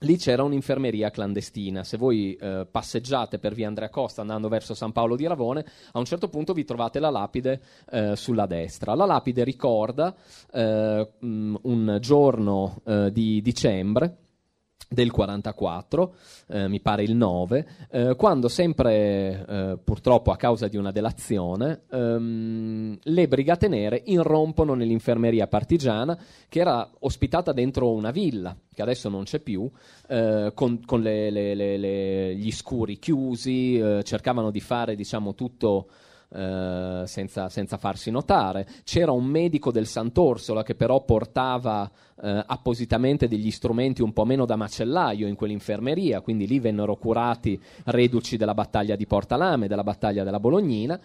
[0.00, 1.84] lì c'era un'infermeria clandestina.
[1.84, 5.98] Se voi eh, passeggiate per via Andrea Costa andando verso San Paolo di Ravone, a
[5.98, 8.94] un certo punto vi trovate la lapide eh, sulla destra.
[8.94, 10.14] La lapide ricorda
[10.52, 14.27] eh, un giorno eh, di dicembre
[14.88, 16.14] del 44,
[16.48, 21.82] eh, mi pare il 9, eh, quando sempre eh, purtroppo a causa di una delazione
[21.90, 29.10] ehm, le Brigate Nere irrompono nell'infermeria partigiana che era ospitata dentro una villa, che adesso
[29.10, 29.70] non c'è più,
[30.08, 35.88] eh, con, con le, le, le, gli scuri chiusi, eh, cercavano di fare diciamo tutto
[36.30, 38.66] eh, senza, senza, farsi notare.
[38.84, 41.90] C'era un medico del Sant'Orsola che però portava
[42.22, 47.60] eh, appositamente degli strumenti un po' meno da macellaio in quell'infermeria, quindi lì vennero curati
[47.84, 51.00] reduci della battaglia di Portalame, della battaglia della Bolognina.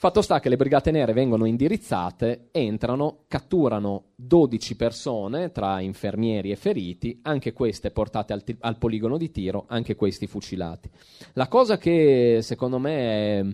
[0.00, 6.56] Fatto sta che le brigate nere vengono indirizzate, entrano, catturano 12 persone tra infermieri e
[6.56, 10.88] feriti, anche queste portate al, t- al, poligono di tiro, anche questi fucilati.
[11.32, 12.96] La cosa che secondo me
[13.40, 13.46] è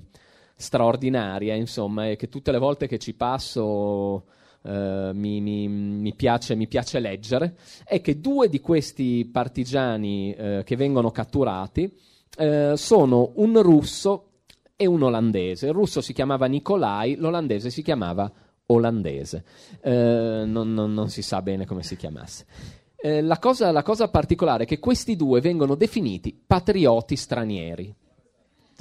[0.56, 4.24] straordinaria, insomma, e che tutte le volte che ci passo
[4.64, 10.62] Uh, mi, mi, mi, piace, mi, piace, leggere, è che due di questi partigiani uh,
[10.64, 11.94] che vengono catturati
[12.38, 14.30] uh, sono un russo
[14.74, 15.66] e un olandese.
[15.66, 18.32] Il russo si chiamava Nikolai, l'olandese si chiamava
[18.68, 19.44] olandese.
[19.82, 22.46] Non, non, non, si sa bene come si chiamasse.
[23.20, 27.94] La cosa, la cosa particolare è che questi due vengono definiti patrioti stranieri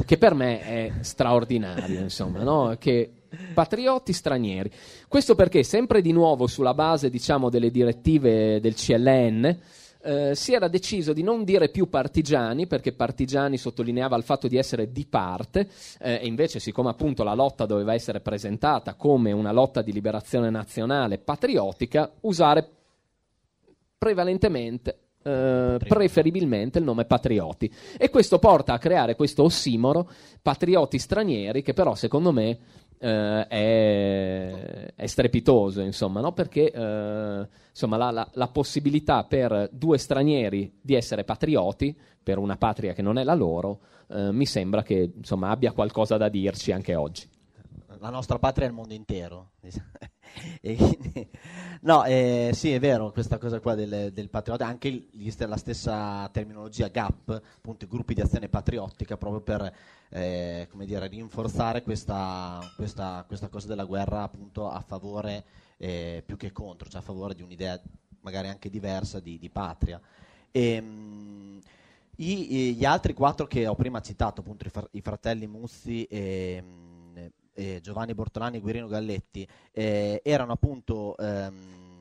[0.05, 2.75] che per me è straordinario, insomma, no?
[2.79, 3.11] che
[3.53, 4.71] patrioti stranieri.
[5.07, 9.57] Questo perché sempre di nuovo sulla base, diciamo, delle direttive del CLN
[10.05, 14.57] eh, si era deciso di non dire più partigiani, perché partigiani sottolineava il fatto di
[14.57, 15.69] essere di parte,
[15.99, 20.49] eh, e invece siccome appunto la lotta doveva essere presentata come una lotta di liberazione
[20.49, 22.67] nazionale patriottica, usare
[23.97, 27.71] prevalentemente eh, preferibilmente il nome patrioti.
[27.97, 30.09] E questo porta a creare questo ossimoro,
[30.41, 32.57] patrioti stranieri, che però secondo me
[32.99, 36.31] eh, è, è strepitoso, insomma, no?
[36.31, 42.55] perché eh, insomma, la, la- la possibilità per due stranieri di essere patrioti per una
[42.55, 46.71] patria che non è la loro, eh, mi sembra che insomma, abbia qualcosa da dirci
[46.71, 47.27] anche oggi.
[48.03, 49.51] La nostra patria è il mondo intero.
[50.61, 51.29] E quindi-
[51.81, 55.57] no, eh, sì, è vero, questa cosa qua del, del patriota, anche il- gli la
[55.57, 59.73] stessa terminologia GAP, appunto i gruppi di azione patriottica, proprio per
[60.09, 65.43] eh, come dire, rinforzare questa, questa- questa cosa della guerra appunto a favore
[65.77, 67.79] eh, più che contro, cioè a favore di un'idea
[68.21, 69.99] magari anche diversa di, di patria.
[70.51, 71.59] Ehm,
[72.17, 76.03] i- i- gli altri quattro che ho prima citato, appunto i, fr- i fratelli Muzzi
[76.05, 76.92] e, mm,
[77.53, 81.91] e Giovanni Bortolani e Guerino Galletti, eh, erano appunto ehm,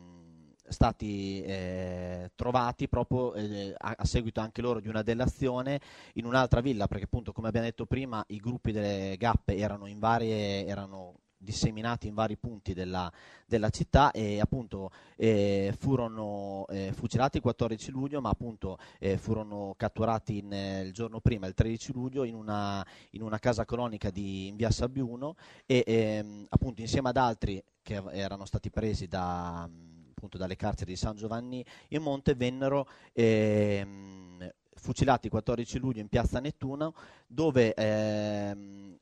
[0.67, 5.81] stati eh, trovati proprio eh, a, a seguito anche loro di una delazione
[6.15, 9.99] in un'altra villa, perché appunto come abbiamo detto prima i gruppi delle gappe erano in
[9.99, 13.11] varie erano disseminati in vari punti della,
[13.47, 19.75] della città e appunto eh, furono eh, fucilati il 14 luglio ma appunto eh, furono
[19.77, 24.11] catturati in, eh, il giorno prima, il 13 luglio, in una, in una casa colonica
[24.11, 25.37] di, in via Sabbiuno
[25.67, 30.97] e ehm, appunto insieme ad altri che erano stati presi da, appunto, dalle carceri di
[30.97, 36.95] San Giovanni in Monte vennero ehm, fucilati il 14 luglio in piazza Nettuno
[37.27, 38.99] dove ehm,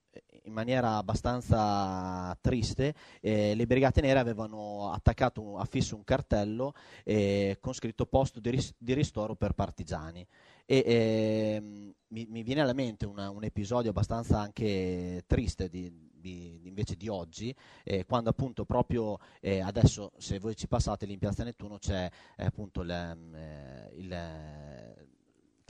[0.51, 6.75] in maniera abbastanza triste eh, le Brigate Nere avevano attaccato affisso un cartello
[7.05, 10.27] eh, con scritto posto di, ris- di ristoro per partigiani
[10.67, 16.61] e ehm, mi, mi viene alla mente una- un episodio abbastanza anche triste di, di-
[16.65, 21.19] invece di oggi eh, quando appunto proprio eh, adesso se voi ci passate lì in
[21.21, 24.90] piazza Nettuno c'è eh, appunto il, ehm, eh, il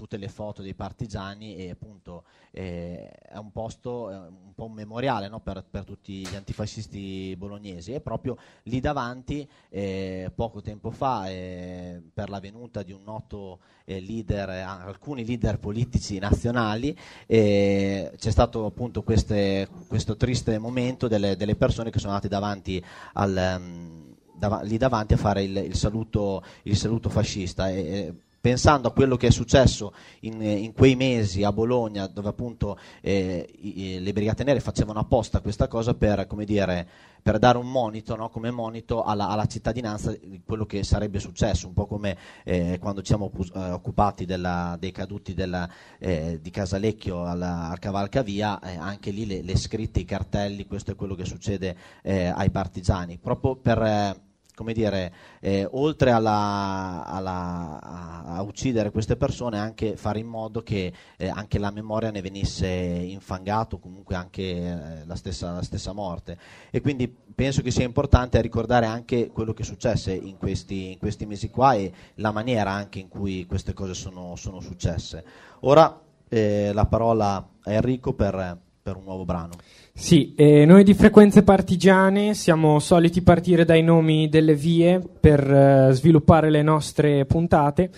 [0.01, 4.73] tutte le foto dei partigiani e appunto eh, è un posto, è un po' un
[4.73, 7.93] memoriale no, per, per tutti gli antifascisti bolognesi.
[7.93, 13.59] E proprio lì davanti eh, poco tempo fa eh, per la venuta di un noto
[13.85, 16.97] eh, leader, eh, alcuni leader politici nazionali
[17.27, 22.83] eh, c'è stato appunto queste- questo triste momento delle, delle persone che sono andate davanti
[23.13, 23.37] al...
[23.37, 27.69] ehm, dava- lì davanti a fare il, il saluto, il saluto fascista.
[27.69, 32.79] E pensando a quello che è successo in, in quei mesi a Bologna dove appunto
[33.03, 36.89] eh, i- le Brigate Nere facevano apposta questa cosa per, dire,
[37.23, 38.31] per dare un monito, no?
[38.31, 43.01] come monito alla, alla cittadinanza di quello che sarebbe successo, un po' come eh, quando
[43.01, 45.69] ci siamo eh, occupati della- dei caduti della,
[45.99, 50.93] eh, di Casalecchio alla, al Cavalcavia, eh, anche lì le, le scritte, i cartelli, questo
[50.93, 54.29] è quello che succede eh, ai partigiani, proprio per...
[54.61, 60.63] come dire, eh, oltre alla- alla- a, a uccidere queste persone, anche fare in modo
[60.63, 65.63] che eh, anche la memoria ne venisse infangata o comunque anche eh, la, stessa, la
[65.63, 66.37] stessa morte.
[66.71, 71.25] E quindi penso che sia importante ricordare anche quello che successe in questi, in questi
[71.25, 75.25] mesi qua e la maniera anche in cui queste cose sono, sono successe.
[75.61, 75.99] Ora
[76.29, 78.59] eh, la parola a Enrico per,
[78.91, 79.53] per un nuovo brano.
[79.93, 85.93] Sì, eh, noi di Frequenze Partigiane siamo soliti partire dai nomi delle vie per eh,
[85.93, 87.91] sviluppare le nostre puntate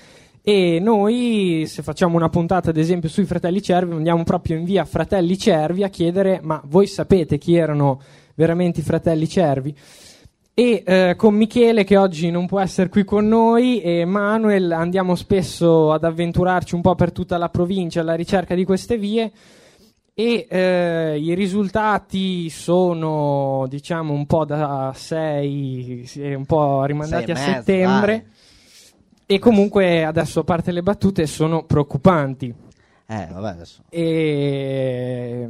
[0.43, 4.85] e noi se facciamo una puntata ad esempio sui Fratelli Cervi andiamo proprio in via
[4.85, 8.01] Fratelli Cervi a chiedere ma voi sapete chi erano
[8.35, 9.75] veramente i Fratelli Cervi?
[10.55, 15.15] E eh, con Michele, che oggi non può essere qui con noi, e Manuel andiamo
[15.15, 19.33] spesso ad avventurarci un po' per tutta la provincia alla ricerca di queste vie.
[20.15, 27.51] E eh, i risultati sono, diciamo, un po' da 6, un po' rimandati a mezzo,
[27.53, 28.27] settembre.
[29.25, 32.55] E comunque, adesso a parte le battute, sono preoccupanti.
[33.07, 33.83] Eh, vabbè, adesso.
[33.89, 35.49] E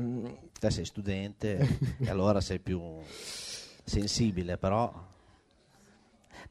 [0.59, 2.81] Te sei studente e allora sei più
[3.85, 5.11] sensibile, però.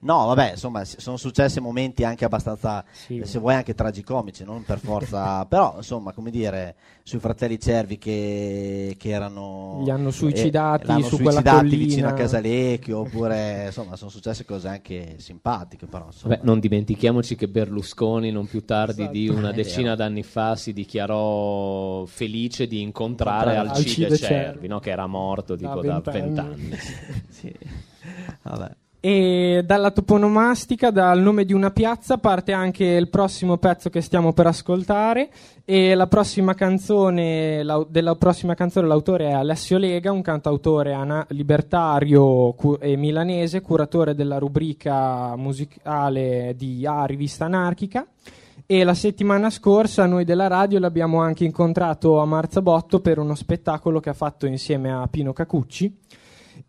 [0.04, 4.80] No, vabbè, insomma, sono successi momenti anche abbastanza, eh, se vuoi, anche tragicomici, non per
[4.80, 9.82] forza, però, insomma, come dire, sui fratelli Cervi che, che erano...
[9.84, 15.16] Li hanno suicidati eh, su suicidati vicino a Casalecchio, oppure, insomma, sono successe cose anche
[15.20, 16.34] simpatiche, però, insomma.
[16.36, 19.40] Vabbè, non dimentichiamoci che Berlusconi non più tardi di Esatto.
[19.40, 24.68] una È decina d'anni fa si dichiarò felice di incontrare Alcide, Alcide Cervi, Cervi.
[24.68, 24.80] no?
[24.80, 26.22] che era morto Da tipo da vent'anni.
[26.22, 26.78] vent'anni.
[27.30, 27.54] Sì.
[28.44, 28.76] Vabbè.
[29.04, 34.32] E dalla toponomastica, dal nome di una piazza, parte anche il prossimo pezzo che stiamo
[34.32, 35.32] per ascoltare.
[35.66, 41.26] E la prossima canzone, lau- della prossima canzone l'autore è Alessio Lega, un cantautore ana-
[41.30, 48.06] libertario cu- e milanese, curatore della rubrica musicale di A Rivista Anarchica.
[48.68, 54.00] e la settimana scorsa noi della radio l'abbiamo anche incontrato a Marzabotto per uno spettacolo
[54.00, 55.98] che ha fatto insieme a Pino Cacucci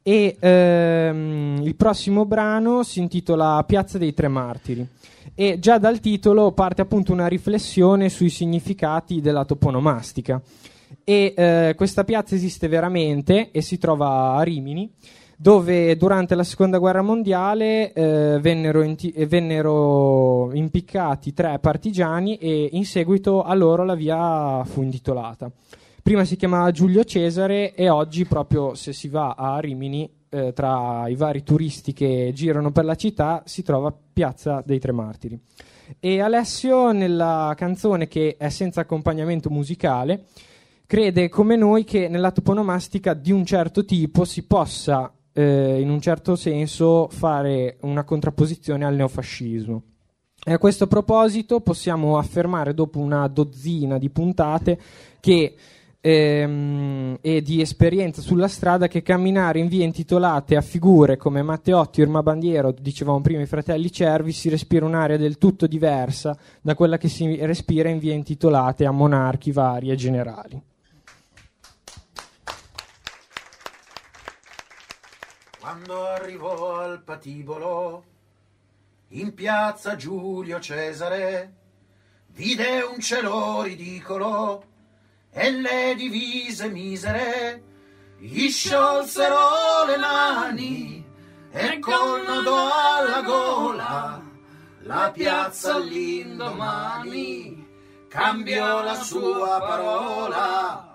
[0.02, 4.86] e ehm, il prossimo brano si intitola Piazza dei Tre Martiri
[5.34, 10.40] e già dal titolo parte appunto una riflessione sui significati della toponomastica
[11.04, 14.90] e eh, questa piazza esiste veramente e si trova a Rimini
[15.42, 22.84] dove durante la seconda guerra mondiale eh, vennero, inti- vennero, impiccati tre partigiani e in
[22.84, 25.50] seguito a loro la via fu intitolata.
[26.02, 31.06] Prima si chiamava Giulio Cesare e oggi proprio se si va a Rimini eh, tra
[31.06, 35.38] i vari turisti che girano per la città si trova Piazza dei Tre Martiri.
[36.00, 40.24] E Alessio nella canzone che è senza accompagnamento musicale
[40.86, 46.00] crede come noi che nella toponomastica di un certo tipo si possa eh, in un
[46.00, 49.82] certo senso fare una contrapposizione al neofascismo.
[50.44, 54.78] E a questo proposito possiamo affermare dopo una dozzina di puntate
[55.20, 55.54] che,
[56.04, 62.00] ehm, e di esperienza sulla strada che camminare in vie intitolate a figure come Matteotti
[62.00, 66.98] Irma Bandiero, dicevamo prima i fratelli Cervi, si respira un'area del tutto diversa da quella
[66.98, 70.62] che si respira in vie intitolate a monarchi vari e generali.
[75.60, 78.04] Quando arrivò al patibolo,
[79.10, 81.52] in piazza Giulio Cesare,
[82.32, 84.71] vide un cielo ridicolo
[85.32, 87.62] e le divise misere,
[88.18, 91.04] gli sciolsero le mani
[91.50, 94.22] e col nodo alla gola
[94.84, 97.66] la piazza all'indomani
[98.08, 100.88] cambiò la sua parola.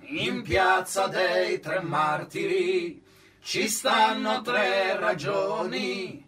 [0.00, 3.02] in piazza dei tre martiri
[3.40, 6.22] ci stanno tre ragioni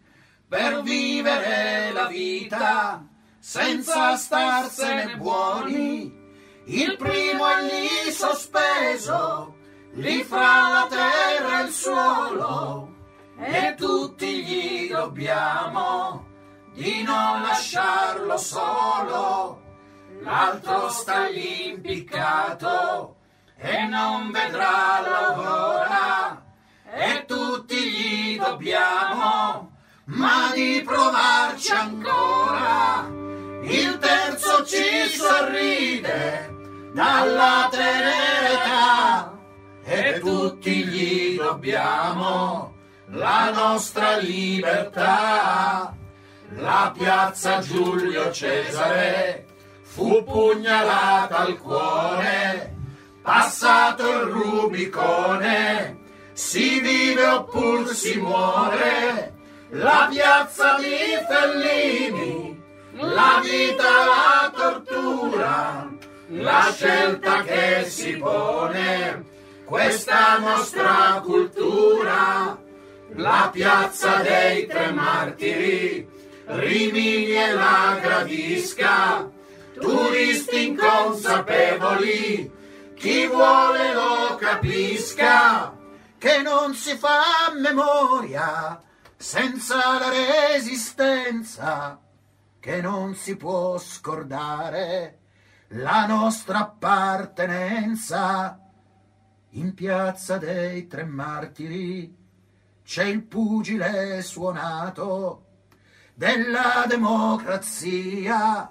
[0.48, 3.06] per vivere la vita
[3.38, 6.23] senza starsene buoni.
[6.66, 9.54] Il primo è lì sospeso,
[9.92, 12.94] lì fra la terra e il suolo,
[13.38, 16.24] e tutti gli dobbiamo
[16.72, 19.60] di non lasciarlo solo.
[20.22, 23.16] L'altro sta lì impiccato
[23.56, 26.42] e non vedrà l'aurora
[26.90, 29.70] e tutti gli dobbiamo,
[30.04, 33.06] ma di provarci ancora.
[33.64, 36.53] Il terzo ci sorride
[36.94, 39.32] dalla tenera età
[39.82, 42.72] e tutti gli dobbiamo
[43.08, 45.92] la nostra libertà.
[46.56, 49.46] La piazza Giulio Cesare
[49.82, 52.76] fu pugnalata al cuore,
[53.22, 55.98] passato il Rubicone
[56.32, 59.34] si vive oppur si muore,
[59.70, 60.94] la piazza di
[61.28, 65.93] Fellini, la vita, la tortura,
[66.28, 69.24] la scelta che si pone,
[69.64, 72.58] questa nostra cultura,
[73.16, 76.12] la piazza dei tre martiri,
[76.46, 79.30] Rimini e la gradisca,
[79.80, 82.52] turisti inconsapevoli,
[82.94, 85.72] chi vuole lo capisca.
[86.18, 88.80] Che non si fa memoria
[89.16, 90.10] senza la
[90.52, 91.98] resistenza,
[92.60, 95.23] che non si può scordare
[95.74, 98.58] la nostra appartenenza.
[99.50, 102.14] In piazza dei tre martiri
[102.84, 105.44] c'è il pugile suonato
[106.14, 108.70] della democrazia,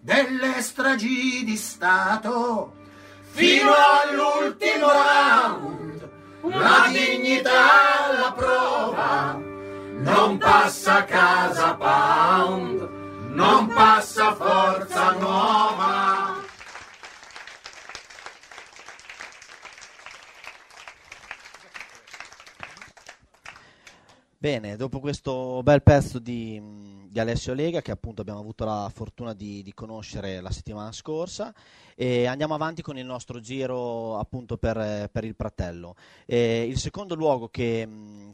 [0.00, 2.74] delle stragi di Stato,
[3.30, 6.10] fino all'ultimo round
[6.50, 12.88] la dignità la prova, non passa casa pound,
[13.30, 16.33] non passa forza nuova.
[24.44, 26.60] Bene, dopo questo bel pezzo di,
[27.08, 31.50] di, Alessio Lega, che appunto abbiamo avuto la fortuna di, di, conoscere la settimana scorsa,
[31.96, 35.94] andiamo avanti con il nostro giro appunto per, per il Pratello.
[36.26, 37.88] E il secondo luogo che,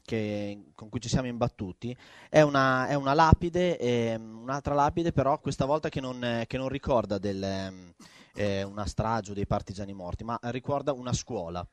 [0.05, 1.97] che, con cui ci siamo imbattuti
[2.29, 6.69] è una, è una lapide, eh, un'altra lapide però questa volta che non, che non
[6.69, 7.95] ricorda del,
[8.35, 11.65] eh, una strage dei partigiani morti, ma ricorda una scuola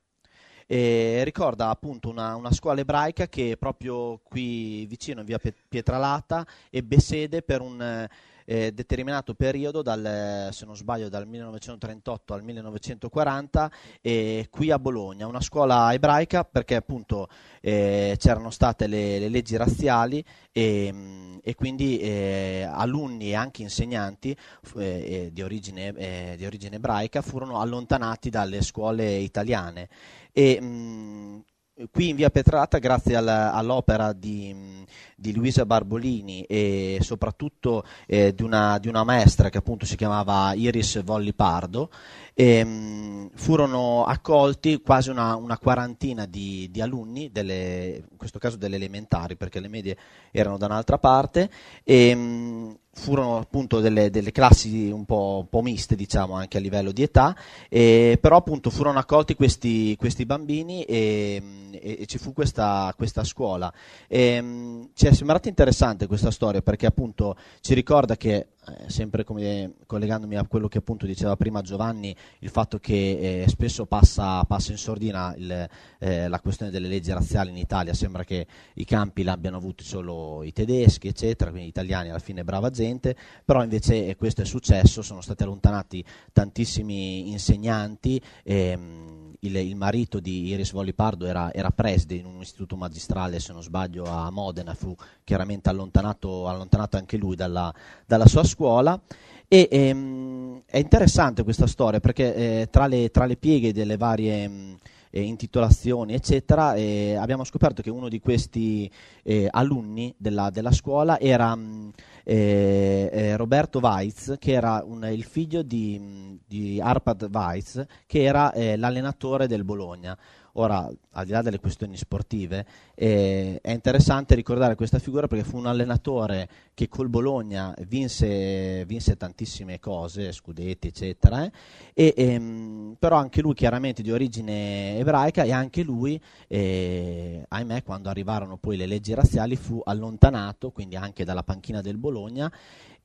[0.70, 7.00] e ricorda appunto una, una, scuola ebraica che proprio qui vicino in via Pietralata ebbe
[7.00, 8.06] sede per un,
[8.50, 13.72] eh, determinato periodo, dal, se non sbaglio dal 1938 al 1940,
[14.02, 17.28] eh, qui a Bologna, una scuola ebraica perché appunto
[17.60, 20.24] eh, c'erano state le, le leggi razziali
[20.54, 24.36] e, mh, e quindi eh, alunni e anche insegnanti
[24.78, 29.90] eh, di, origine, eh, di origine ebraica furono allontanati dalle scuole italiane.
[30.32, 31.44] E, mh,
[31.92, 34.84] qui in via Petrata, grazie al, all'opera di,
[35.20, 40.54] di, Luisa Barbolini e soprattutto eh, di, una, di, una, maestra che appunto si chiamava
[40.54, 41.90] Iris Volli Pardo,
[42.34, 48.76] ehm, furono accolti quasi una, una quarantina di, di alunni, delle, in questo caso delle
[48.76, 49.98] elementari perché le medie
[50.32, 51.50] erano da un'altra parte.
[51.84, 56.60] E, mh, furono appunto delle, delle classi un po', un po', miste, diciamo, anche a
[56.60, 57.36] livello di età,
[57.70, 61.42] eh, però appunto furono accolti questi, questi bambini e,
[61.72, 63.72] e, e, ci fu questa, questa scuola.
[64.08, 69.76] E, ci è sembrata interessante questa storia perché appunto ci ricorda che eh, sempre come,
[69.86, 74.72] collegandomi a quello che appunto diceva prima Giovanni, il fatto che eh, spesso passa, passa,
[74.72, 79.24] in sordina il, eh, la questione delle leggi razziali in Italia, sembra che i campi
[79.24, 84.14] l'abbiano avuti solo i tedeschi, eccetera, quindi gli italiani alla fine brava gente, però invece
[84.18, 86.04] questo è successo, sono stati allontanati
[86.34, 88.22] tantissimi insegnanti.
[88.44, 93.54] Ehm, il, il, marito di Iris Volipardo era, era, preside in un istituto magistrale, se
[93.54, 97.74] non sbaglio, a Modena, fu chiaramente allontanato, allontanato anche lui dalla,
[98.06, 99.00] dalla sua scuola.
[99.48, 104.48] E, ehm, è interessante questa storia perché eh, tra, le, tra, le, pieghe delle varie
[104.48, 104.78] mh,
[105.10, 108.90] eh, intitolazioni, eccetera, eh, abbiamo scoperto che uno di questi
[109.24, 111.92] eh, alunni della, della, scuola era mh,
[112.24, 118.52] eh, eh, Roberto Weiz, che era un, il figlio di, di, Arpad Weiz, che era
[118.52, 120.18] eh, l'allenatore del Bologna.
[120.60, 125.58] Ora, al di là delle questioni sportive, eh, è interessante ricordare questa figura perché fu
[125.58, 131.52] un allenatore che col Bologna vinse, vinse tantissime cose, scudetti, eccetera, eh,
[131.94, 138.10] e, ehm, però anche lui chiaramente di origine ebraica e anche lui, eh, ahimè, quando
[138.10, 142.52] arrivarono poi le leggi razziali fu allontanato, quindi anche dalla panchina del Bologna,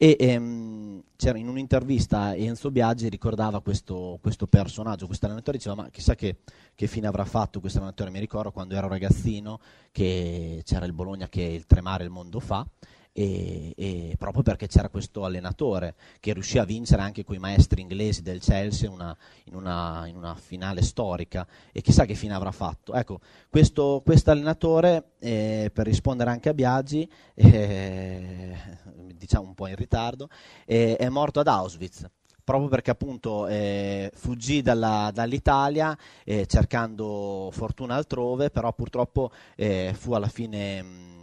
[0.03, 1.01] e ehm,
[1.37, 6.39] in un'intervista Enzo Biaggi ricordava questo, questo, personaggio, questo allenatore diceva ma chissà che,
[6.75, 9.61] che, fine avrà fatto questo allenatore, mi ricordo quando ero ragazzino
[9.93, 12.67] che c'era il Bologna che il tremare il mondo fa
[13.13, 17.83] e, e, proprio perché c'era questo allenatore che riuscì a vincere anche con i maestri
[17.83, 22.51] inglesi del Chelsea una, in, una, in, una, finale storica e chissà che fine avrà
[22.51, 22.95] fatto.
[22.95, 28.57] Ecco, questo allenatore, eh, per rispondere anche a Biagi, eh,
[29.15, 30.29] diciamo un po' in ritardo,
[30.65, 32.09] eh, è morto ad Auschwitz
[32.45, 40.13] proprio perché appunto eh, fuggì dalla, dall'Italia eh, cercando fortuna altrove, però purtroppo eh, fu
[40.13, 41.23] alla fine mh,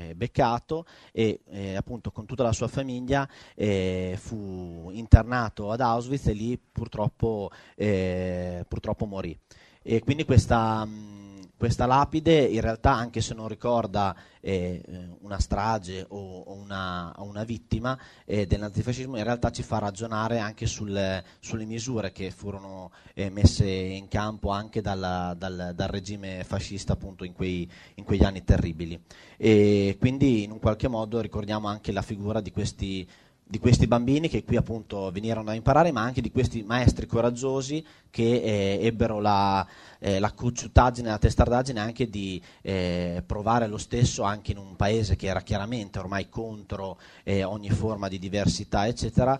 [0.00, 6.26] eh, beccato e eh, appunto con tutta la sua famiglia eh, fu internato ad Auschwitz
[6.28, 9.38] e lì purtroppo, eh, purtroppo morì.
[9.82, 11.29] E quindi questa, mh,
[11.60, 14.82] questa, lapide in realtà anche se non ricorda eh,
[15.20, 20.38] una strage o, o, una, una, vittima eh, del nazifascismo in realtà ci fa ragionare
[20.38, 26.44] anche sul, sulle misure che furono eh, messe in campo anche dalla, dal, dal, regime
[26.44, 28.98] fascista appunto in, quei, in quegli anni terribili.
[29.36, 33.06] E quindi in un qualche modo ricordiamo anche la figura di questi
[33.50, 37.84] di questi bambini che qui appunto venirono a imparare, ma anche di questi maestri coraggiosi
[38.08, 39.66] che eh, ebbero la,
[39.98, 45.16] eh, la cocciutaggine, la testardaggine anche di eh, provare lo stesso anche in un paese
[45.16, 49.36] che era chiaramente ormai contro eh, ogni forma di diversità, eccetera,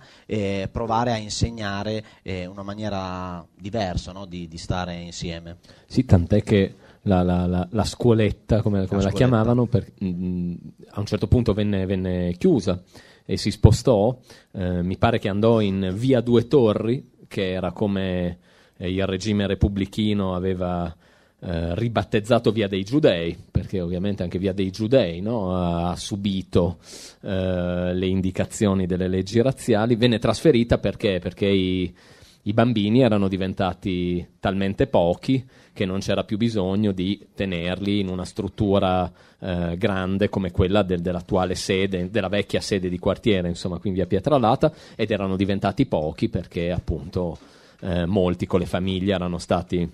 [0.72, 4.26] provare a insegnare eh, una maniera diversa no?
[4.26, 5.58] di, di, stare insieme.
[5.86, 10.54] Sì, tant'è che la, la, la, la scuoletta, come, come la, chiamavano, per, mh, mm,
[10.88, 12.82] a un certo punto venne, venne chiusa
[13.30, 14.18] e si spostò,
[14.50, 18.38] eh, mi pare che andò in via Due Torri, che era come
[18.76, 20.92] eh, il regime repubblichino aveva
[21.38, 26.78] eh, ribattezzato via dei giudei, perché ovviamente anche via dei giudei no, ha, subito
[27.20, 31.94] eh, le indicazioni delle leggi razziali, venne trasferita perché, perché i,
[32.42, 38.24] i bambini erano diventati talmente pochi che non c'era più bisogno di tenerli in una
[38.24, 43.90] struttura eh, grande come quella del, dell'attuale sede, della vecchia sede di quartiere, insomma, qui
[43.90, 47.38] in via Pietralata, ed erano diventati pochi perché appunto
[47.80, 49.88] eh, molti con le famiglie erano stati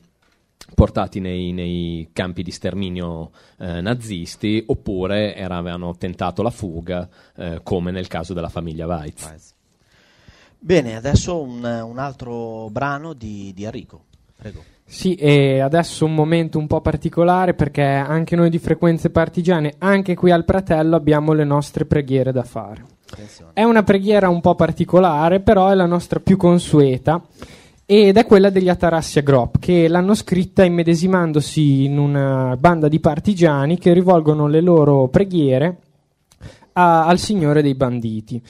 [0.75, 7.61] portati nei, nei, campi di sterminio eh, nazisti oppure era, avevano tentato la fuga eh,
[7.63, 9.55] come nel caso della famiglia Weitz.
[10.59, 14.05] Bene, adesso un, un altro brano di, di Enrico.
[14.35, 14.75] Prego.
[14.89, 20.15] Sì, e adesso un momento un po' particolare perché anche noi di Frequenze Partigiane, anche
[20.15, 22.85] qui al Pratello, abbiamo le nostre preghiere da fare.
[23.53, 27.21] È una preghiera un po' particolare, però è la nostra più consueta
[27.85, 33.79] ed è quella degli Atarassia Grop, che l'hanno scritta immedesimandosi in una banda di partigiani
[33.79, 35.77] che rivolgono le loro preghiere
[36.73, 38.41] a- al Signore dei banditi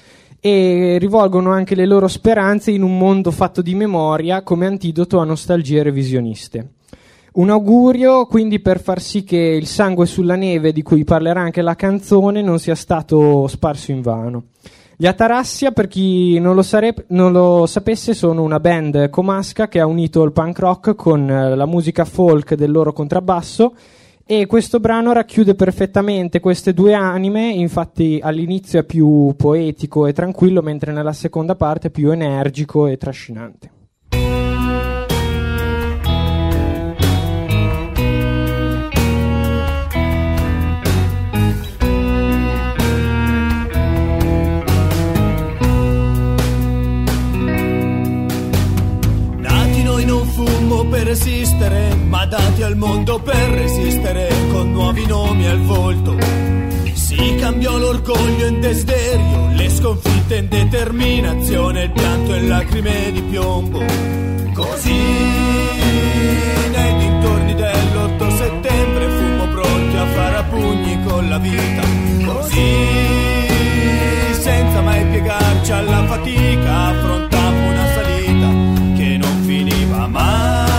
[0.46, 5.24] e rivolgono anche le loro speranze in un mondo fatto di memoria come antidoto a
[5.24, 6.74] nostalgie revisioniste.
[7.32, 11.62] Un augurio quindi per far sì che il sangue sulla neve di cui parlerà anche
[11.62, 14.44] la canzone non sia stato sparso in vano.
[14.96, 19.80] Gli Atarassia, per chi non lo, sare- non lo sapesse, sono una band comasca che
[19.80, 23.74] ha unito il punk rock con la musica folk del loro contrabbasso
[24.28, 30.62] e questo brano racchiude perfettamente queste due anime, infatti all'inizio è più poetico e tranquillo,
[30.62, 33.70] mentre nella seconda parte è più energico e trascinante.
[51.06, 56.16] Fummo per esistere, ma dati al mondo per resistere, con nuovi nomi al volto.
[56.92, 63.84] Si cambiò l'orgoglio in desiderio, le sconfitte in determinazione, il pianto e lacrime di piombo.
[64.52, 65.00] Così
[66.72, 71.82] nei dintorni dell'8 settembre fummo pronti a fare a pugni con la vita.
[72.24, 72.94] Così
[74.32, 78.48] senza mai piegarci alla fatica affrontammo una salita
[78.96, 80.75] che non finiva mai.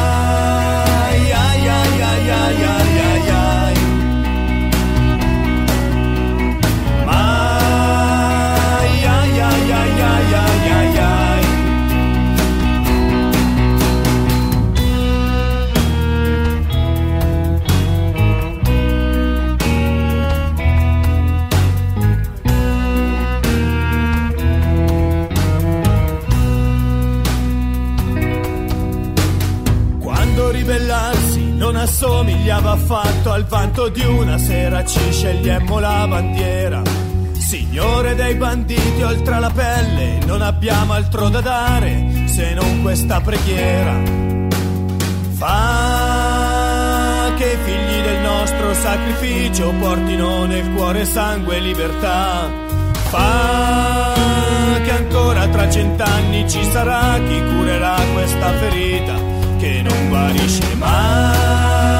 [31.77, 36.81] Assomigliava affatto al vanto di una sera, ci scegliemmo la bandiera.
[37.33, 44.01] Signore dei banditi oltre la pelle, non abbiamo altro da dare se non questa preghiera.
[45.35, 52.49] Fa che i figli del nostro sacrificio portino nel cuore sangue e libertà.
[53.09, 54.13] Fa
[54.83, 61.96] che ancora tra cent'anni ci sarà chi curerà questa ferita che non guarisce mai.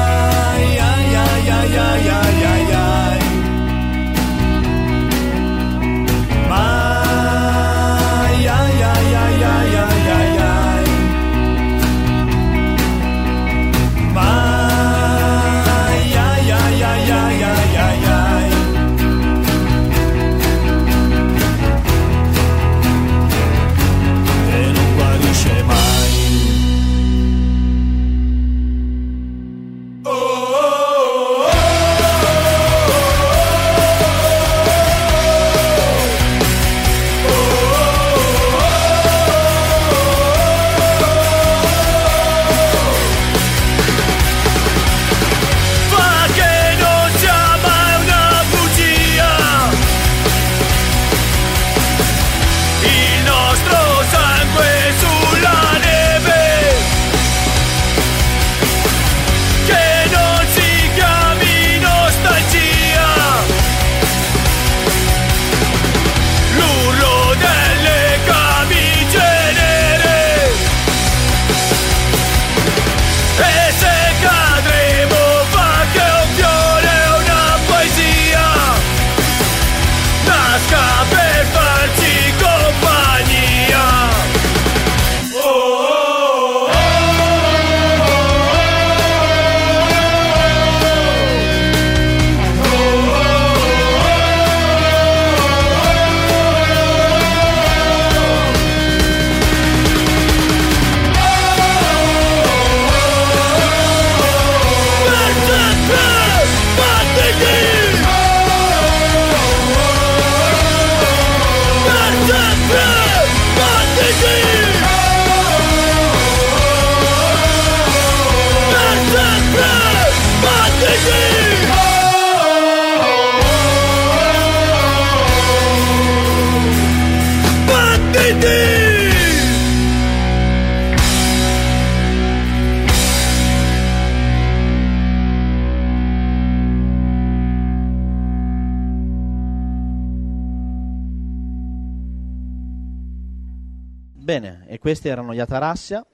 [145.38, 146.04] Gli Atarassia.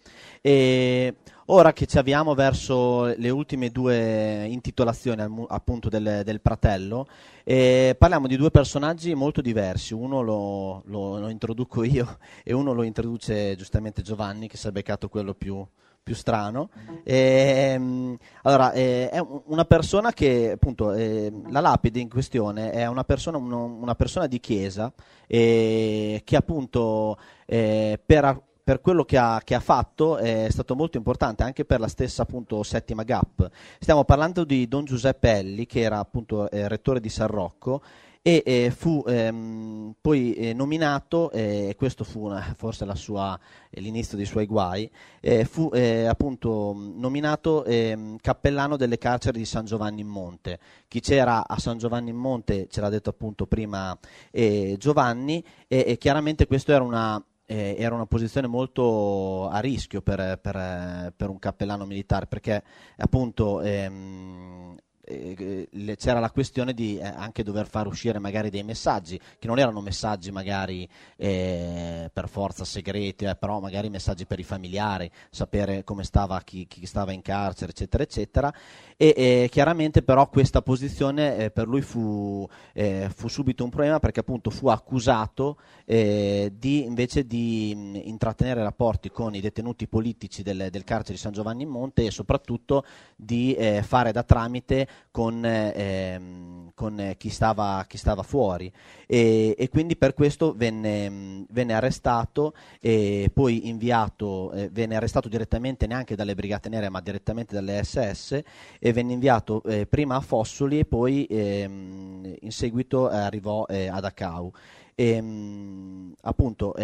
[0.40, 1.14] E
[1.46, 7.06] ora che ci avviamo verso le ultime due intitolazioni appunto del, del Pratello,
[7.44, 9.94] eh, parliamo di due personaggi molto diversi.
[9.94, 14.70] Uno lo, lo- lo introduco io e uno lo introduce giustamente Giovanni, che si è
[14.70, 15.66] beccato quello più,
[16.02, 16.68] più strano.
[17.04, 22.86] Ehm, allora, eh, è un- una persona che, appunto, eh, la lapide in questione è
[22.86, 24.92] una persona, uno- una persona di chiesa
[25.26, 27.16] eh, che appunto
[27.46, 31.80] eh, per, per quello che ha, che ha fatto è stato molto importante anche per
[31.80, 33.50] la stessa appunto settima GAP.
[33.78, 37.82] Stiamo parlando di Don Giuseppe Elli, che era appunto eh, rettore di San Rocco
[38.26, 43.38] e eh, fu ehm, poi eh, nominato, eh, e questo fu una- forse sua-
[43.68, 44.90] eh, l'inizio dei suoi guai,
[45.20, 50.58] eh, fu eh, appunto nominato ehm, cappellano delle carceri di San Giovanni in Monte.
[50.88, 53.94] Chi c'era a San Giovanni in Monte, ce l'ha detto appunto prima
[54.30, 60.38] eh, Giovanni, e chiaramente questo era una, eh, era una posizione molto a rischio per,
[60.40, 62.62] per, per un cappellano militare perché
[62.96, 69.20] appunto ehm, eh, c'era la questione di eh, anche dover far uscire magari dei messaggi
[69.38, 74.44] che non erano messaggi magari eh, per forza segreti, eh, però magari messaggi per i
[74.44, 78.54] familiari, sapere come stava chi, chi stava in carcere, eccetera, eccetera.
[78.96, 83.98] E eh, chiaramente però questa posizione eh, per lui fu, eh, fu subito un problema
[83.98, 90.42] perché appunto fu accusato eh, di invece di mh, intrattenere rapporti con i detenuti politici
[90.42, 92.84] del, del carcere di San Giovanni in Monte e soprattutto
[93.16, 98.70] di eh, fare da tramite con, eh, ehm, con, eh, chi, stava, chi stava fuori
[99.06, 105.28] e, e quindi per questo venne, mh, venne arrestato e poi inviato, eh, venne arrestato
[105.28, 108.42] direttamente neanche dalle Brigate Nere ma direttamente dalle SS
[108.80, 113.86] e venne inviato eh, prima a Fossoli e poi ehm, in seguito eh, arrivò eh,
[113.88, 114.52] ad Acau.
[114.96, 116.74] E, mh, appunto,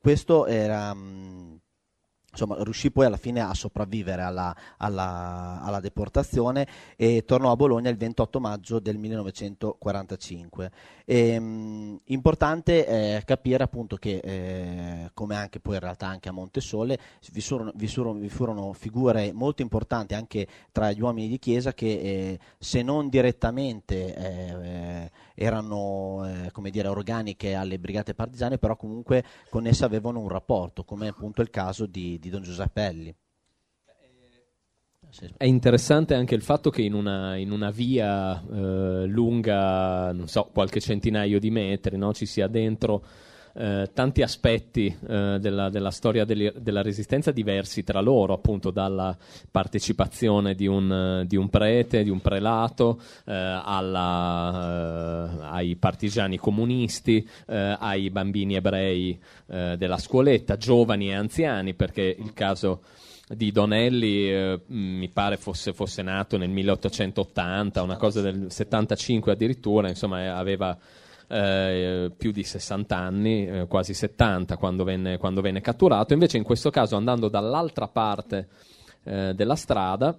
[0.00, 0.92] questo era.
[0.94, 1.60] mh,
[2.34, 6.66] Insomma, riuscì poi alla fine a sopravvivere alla, alla- alla deportazione
[6.96, 10.70] e tornò a Bologna il 28 maggio del 1945.
[11.04, 16.32] E, mh, importante è capire appunto che, eh, come anche poi in realtà anche a
[16.32, 16.98] Montesole,
[17.32, 21.74] vi furono, vi furono- vi furono figure molto importanti anche tra gli uomini di chiesa
[21.74, 25.10] che eh, se non direttamente eh, eh,
[25.42, 30.84] erano eh, come dire, organiche alle brigate partigiane, però comunque con esse avevano un rapporto,
[30.84, 33.14] come appunto il caso di, di Don Giuseppe Elli.
[35.10, 35.30] Sì.
[35.36, 40.48] È interessante anche il fatto che in una, in una via eh, lunga, non so,
[40.52, 43.04] qualche centinaio di metri, no, ci sia dentro
[43.54, 49.16] eh, tanti aspetti eh, della, della storia delle- della resistenza diversi tra loro, appunto dalla
[49.50, 57.28] partecipazione di un, eh, di un prete, di un prelato, eh, alla, ai partigiani comunisti,
[57.46, 62.82] ai bambini ebrei della scuoletta, giovani e anziani, perché il caso
[63.34, 69.88] di Donelli eh, mi pare fosse, fosse nato nel 1880, una cosa del 75 addirittura,
[69.88, 70.76] insomma aveva
[71.28, 76.42] eh, più di 60 anni, eh, quasi 70 quando venne, quando venne catturato, invece in
[76.42, 78.48] questo caso andando dall'altra parte
[79.04, 80.18] eh, della strada,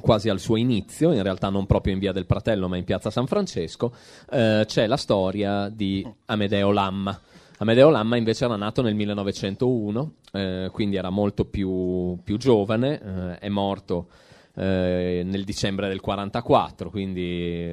[0.00, 3.10] quasi al suo inizio, in realtà non proprio in via del Pratello ma in piazza
[3.10, 3.94] San Francesco,
[4.30, 7.18] eh, c'è la storia di Amedeo Lamma.
[7.58, 13.38] Amedeo Lamma invece era nato nel 1901, eh, quindi era molto più, più giovane, eh,
[13.38, 14.08] è morto
[14.54, 17.66] nel dicembre del 44, quindi,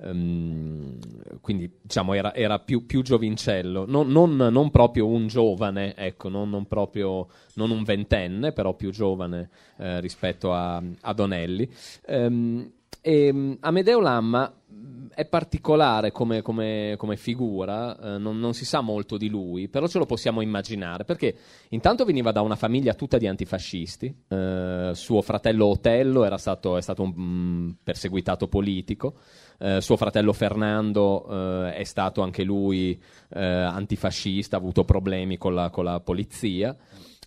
[0.00, 0.98] ehm,
[1.40, 6.50] quindi, diciamo era, era più, più giovincello, non, non- non proprio un giovane, ecco, non,
[6.50, 11.68] non proprio non un ventenne, però più giovane eh, rispetto a, a Donelli.
[12.06, 12.70] Ehm,
[13.00, 18.64] e, mh, Amedeo Lamma mh, è particolare come, come- come figura, eh, non, non si
[18.64, 21.36] sa molto di lui, però ce lo possiamo immaginare, perché
[21.70, 27.02] intanto veniva da una famiglia tutta di antifascisti, eh, suo fratello Otello stato, è stato
[27.02, 29.14] un mm, perseguitato politico,
[29.58, 31.26] eh, suo fratello Fernando
[31.66, 33.00] eh, è stato anche lui
[33.30, 36.76] eh, antifascista, ha avuto problemi con la, con la polizia.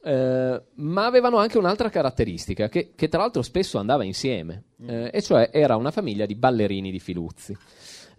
[0.03, 5.21] Eh, ma avevano anche un'altra caratteristica che, che tra l'altro spesso andava insieme, eh, e
[5.21, 7.57] cioè era una famiglia di ballerini di Filuzzi.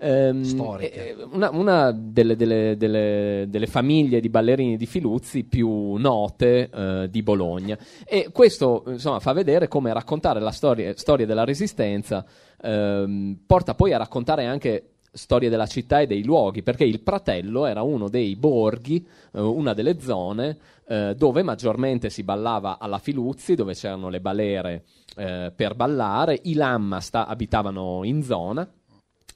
[0.01, 0.45] Ehm,
[0.93, 7.09] eh, una, una delle, delle- delle- delle famiglie di ballerini di Filuzzi più note eh,
[7.11, 7.77] di Bologna.
[8.05, 12.25] E questo insomma, fa vedere come raccontare la storia, storia della resistenza
[12.63, 17.67] ehm, porta poi a raccontare anche storie della città e dei luoghi, perché il Pratello
[17.67, 23.57] era uno dei borghi, eh, una delle zone eh, dove maggiormente si ballava alla Filuzzi,
[23.57, 24.85] dove c'erano le balere
[25.17, 28.69] eh, per ballare, i Lamma sta- abitavano in zona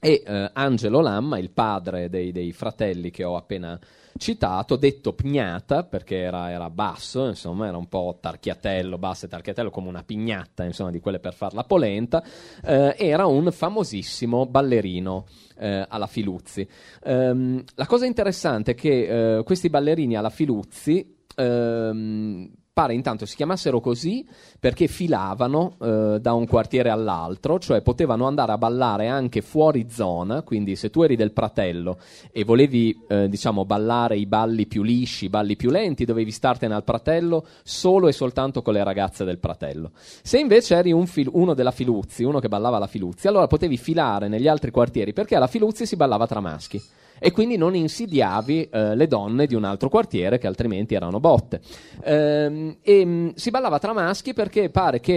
[0.00, 3.78] E eh, Angelo Lamma, il padre dei, dei fratelli che ho appena
[4.16, 9.70] citato, detto Pgnata, perché era, era basso, insomma, era un po' tarchiatello, basso e tarchiatello,
[9.70, 12.22] come una pignatta, insomma, di quelle per far la polenta,
[12.64, 15.26] eh, era un famosissimo ballerino
[15.58, 16.66] eh, alla Filuzzi.
[17.04, 23.36] Ehm, la cosa interessante è che eh, questi ballerini alla Filuzzi ehm, pare intanto si
[23.36, 24.26] chiamassero così
[24.58, 30.40] perché filavano eh, da un quartiere all'altro, cioè potevano andare a ballare anche fuori zona,
[30.40, 31.98] quindi se tu eri del Pratello
[32.30, 36.72] e volevi eh, diciamo ballare i balli più lisci, i balli più lenti, dovevi startene
[36.74, 39.90] al Pratello solo e soltanto con le ragazze del Pratello.
[40.22, 43.76] Se invece eri un fil- uno della Filuzzi, uno che ballava la Filuzzi, allora potevi
[43.76, 46.82] filare negli altri quartieri perché alla Filuzzi si ballava tra maschi
[47.24, 51.60] e quindi non insidiavi eh, le donne di un altro quartiere che altrimenti erano botte.
[52.02, 55.12] Ehm, e mh, si ballava tra maschi perché pare che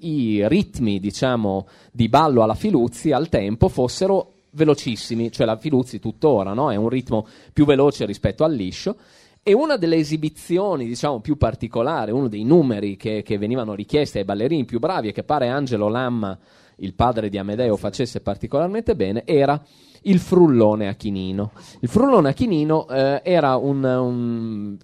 [0.00, 6.54] i ritmi, diciamo, di ballo alla Filuzzi al tempo fossero velocissimi, cioè la Filuzzi tuttora
[6.54, 6.72] no?
[6.72, 8.96] è un ritmo più veloce rispetto al liscio.
[9.42, 14.24] E una delle esibizioni, diciamo, più particolari, uno dei numeri che, che venivano richiesti ai
[14.24, 16.38] ballerini più bravi e che pare Angelo Lamma,
[16.76, 19.62] il padre di Amedeo, facesse particolarmente bene, era
[20.02, 21.52] il frullone a chinino.
[21.80, 24.78] Il frullone a chinino eh, era un, un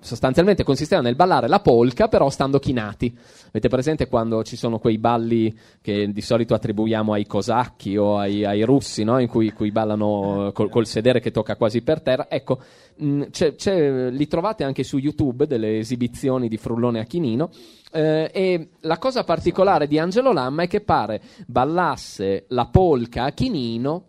[0.00, 3.16] sostanzialmente consisteva nel ballare la polka però stando chinati.
[3.48, 8.44] Avete presente quando ci sono quei balli che di solito attribuiamo ai cosacchi o ai,
[8.44, 9.18] ai russi, no?
[9.18, 12.26] in cui, cui ballano col, col, sedere che tocca quasi per terra?
[12.28, 12.60] Ecco,
[12.96, 17.50] mh, c'è, c'è, li trovate anche su YouTube delle esibizioni di frullone a chinino.
[17.90, 23.32] Eh, e la cosa particolare di Angelo Lamma è che pare ballasse la polka a
[23.32, 24.04] chinino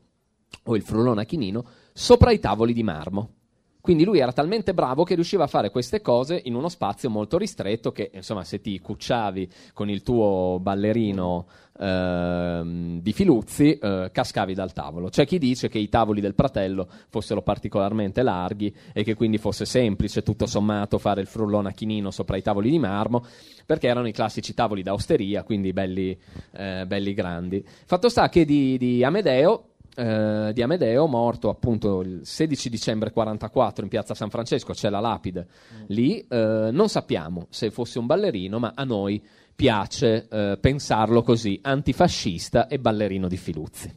[0.64, 3.34] o il frullone a chinino sopra i tavoli di marmo.
[3.82, 7.38] Quindi lui era talmente bravo che riusciva a fare queste cose in uno spazio molto
[7.38, 11.48] ristretto che, insomma, se ti cucciavi con il tuo ballerino
[11.80, 15.08] ehm, di Filuzzi, eh, cascavi dal tavolo.
[15.08, 19.64] C'è chi dice che i tavoli del fratello fossero particolarmente larghi e che quindi fosse
[19.64, 23.24] semplice, tutto sommato, fare il frullone a chinino sopra i tavoli di marmo,
[23.66, 26.16] perché erano i classici tavoli da osteria, quindi belli,
[26.52, 27.66] eh, belli grandi.
[27.86, 29.64] Fatto sta che di, di Amedeo
[30.00, 35.02] eh, di Amedeo, morto appunto il 16 dicembre 44 in piazza San Francesco, c'è la
[35.02, 35.84] lapide mm.
[35.88, 36.26] lì.
[36.26, 39.22] Eh, non sappiamo se fosse un ballerino, ma a noi
[39.54, 43.94] piace eh, pensarlo così: antifascista e ballerino di Filuzzi.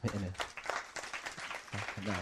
[0.00, 0.32] Bene.
[2.02, 2.14] Dai.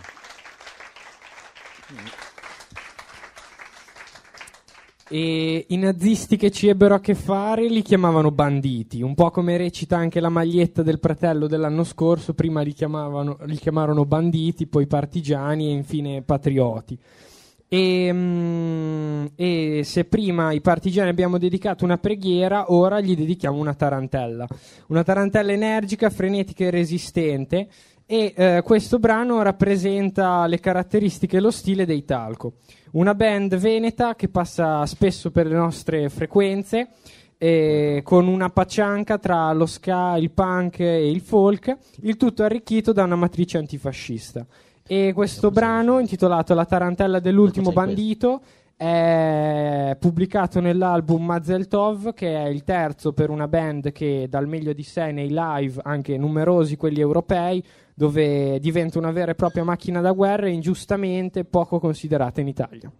[5.09, 9.57] E i nazisti che ci ebbero a che fare li chiamavano banditi, un po' come
[9.57, 15.69] recita anche la maglietta del fratello dell'anno scorso, prima li, li chiamarono banditi, poi partigiani
[15.69, 16.99] e infine patrioti.
[17.67, 23.75] E, mm, e, se prima ai partigiani abbiamo dedicato una preghiera, ora gli dedichiamo una
[23.75, 24.47] tarantella.
[24.89, 27.69] Una tarantella energica, frenetica e resistente.
[28.07, 32.55] E eh, questo brano rappresenta le caratteristiche e lo stile dei Talco
[32.95, 36.91] una band veneta che passa spesso per le nostre frequenze
[37.39, 42.93] eh, con una paccianca tra lo ska, il punk e il folk, il tutto arricchito
[42.93, 44.47] da una matrice antifascista.
[44.87, 48.43] E questo brano, intitolato La tarantella dell'ultimo bandito,
[48.77, 54.73] è pubblicato nell'album Mazel Tov, che è il terzo per una band che dal meglio
[54.73, 57.65] di sé nei live, anche numerosi quelli europei,
[57.95, 62.93] dove diventa una vera e propria macchina da guerra e ingiustamente poco considerata in Italia.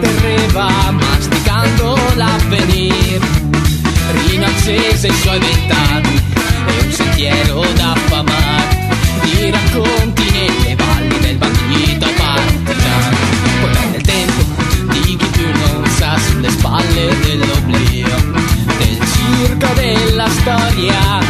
[0.00, 3.20] terreva masticando l'avvenir
[4.12, 6.20] Rino accese i suoi vent'anni
[6.66, 8.88] e un sentiero da affamar.
[9.22, 13.16] Di racconti nelle valli del bandito partigiano.
[13.60, 14.44] Poi venne il tempo
[14.90, 18.08] di chi più non sa sulle spalle dell'oblio.
[18.78, 21.29] Del circo della storia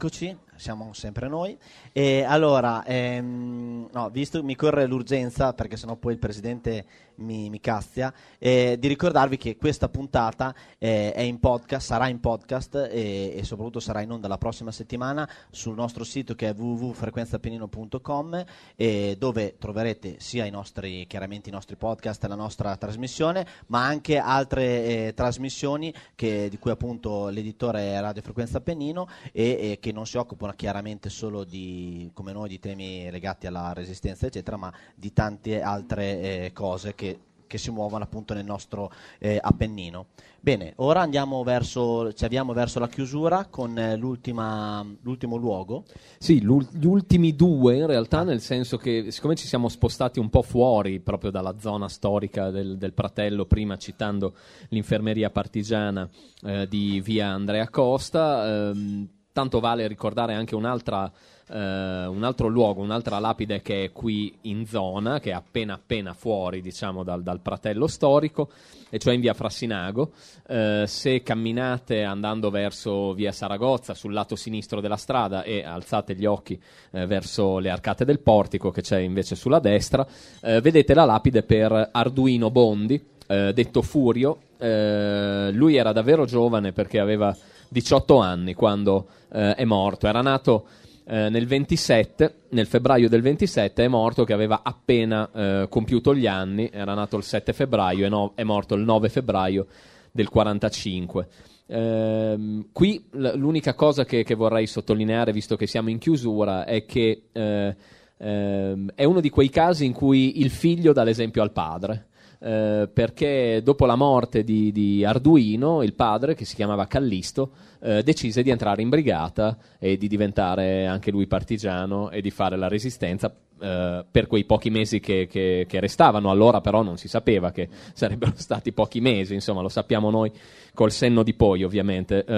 [0.00, 1.58] eccoci, siamo sempre noi.
[1.92, 6.86] E allora, ehm, no, visto mi corre l'urgenza, perché sennò poi il presidente
[7.20, 12.20] mi, mi cazzia, eh, di ricordarvi che questa puntata eh, è in podcast, sarà in
[12.20, 16.54] podcast e, e soprattutto sarà in onda la prossima settimana sul nostro sito che è
[16.54, 18.44] www.frequenzapenino.com
[18.76, 24.18] eh, dove troverete sia i nostri, chiaramente i nostri podcast la nostra trasmissione, ma anche
[24.18, 29.92] altre eh, trasmissioni che- di cui appunto l'editore è Radio Frequenza Appennino e, e che
[29.92, 34.72] non si occupano chiaramente solo di, come noi, di temi legati alla resistenza eccetera, ma
[34.94, 37.09] di tante altre eh, cose che
[37.50, 40.06] che si muovono appunto nel nostro eh, Appennino.
[40.38, 41.04] Bene, ora
[41.44, 45.82] verso, ci avviamo verso la chiusura con eh, l'ultimo luogo.
[46.16, 50.42] Sì, gli ultimi due in realtà, nel senso che siccome ci siamo spostati un po'
[50.42, 54.34] fuori proprio dalla zona storica del, del Pratello, prima citando
[54.68, 56.08] l'infermeria partigiana
[56.44, 61.10] eh, di via Andrea Costa, ehm, tanto vale ricordare anche un'altra.
[61.52, 66.14] Eh, un altro luogo, un'altra lapide che è qui in zona, che è appena appena
[66.14, 68.50] fuori, diciamo, dal, dal Pratello storico,
[68.88, 70.12] e cioè in via Frassinago.
[70.46, 76.24] Eh, se camminate andando verso via Saragozza sul lato sinistro della strada e alzate gli
[76.24, 76.60] occhi
[76.92, 80.06] eh, verso le arcate del portico che c'è invece sulla destra,
[80.42, 84.38] eh, vedete la lapide per Arduino Bondi, eh, detto Furio.
[84.56, 87.34] Eh, lui era davvero giovane perché aveva
[87.68, 90.08] 18 anni quando è morto.
[90.08, 90.66] Era nato
[91.10, 96.28] eh, nel 27, nel febbraio del 27, è morto che aveva appena eh, compiuto gli
[96.28, 96.70] anni.
[96.72, 99.66] Era nato il 7 febbraio e no- è morto il 9 febbraio
[100.12, 101.26] del 45.
[101.66, 106.86] Ehm, qui l- l'unica cosa che, che vorrei sottolineare, visto che siamo in chiusura, è
[106.86, 107.76] che eh,
[108.16, 112.06] ehm, è uno di quei casi in cui il figlio dà l'esempio al padre.
[112.40, 118.02] Eh, perché dopo la morte di, di Arduino, il padre, che si chiamava Callisto, eh,
[118.02, 122.68] decise di entrare in brigata e di diventare anche lui partigiano e di fare la
[122.68, 126.30] resistenza eh, per quei pochi mesi che, che- che restavano.
[126.30, 130.32] Allora, però, non si sapeva che sarebbero stati pochi mesi, insomma, lo sappiamo noi
[130.74, 132.24] col senno di poi, ovviamente.
[132.24, 132.34] Eh,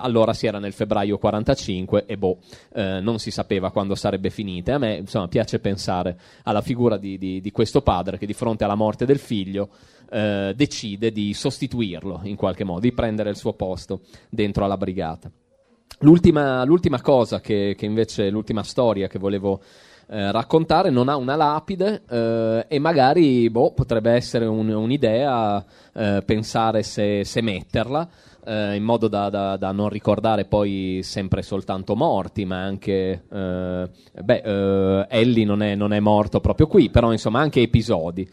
[0.00, 2.38] allora si era nel febbraio 45 e boh,
[2.74, 4.74] eh, non si sapeva quando sarebbe finita.
[4.74, 8.64] A me, insomma, piace pensare alla figura di, di- di questo padre che di fronte
[8.64, 9.68] alla morte del figlio
[10.10, 15.30] eh, decide di sostituirlo in qualche modo, di prendere il suo posto dentro alla brigata.
[16.00, 19.60] L'ultima, l'ultima cosa che, che invece, l'ultima storia che volevo
[20.10, 25.64] eh, raccontare non ha una lapide eh, e magari boh, potrebbe essere un- un'idea
[25.94, 28.08] eh, pensare se, se metterla
[28.44, 33.88] eh, in modo da, da- da non ricordare poi sempre soltanto morti, ma anche eh,
[34.22, 38.26] beh, eh, Ellie non è, non è morto proprio qui, però insomma anche episodi.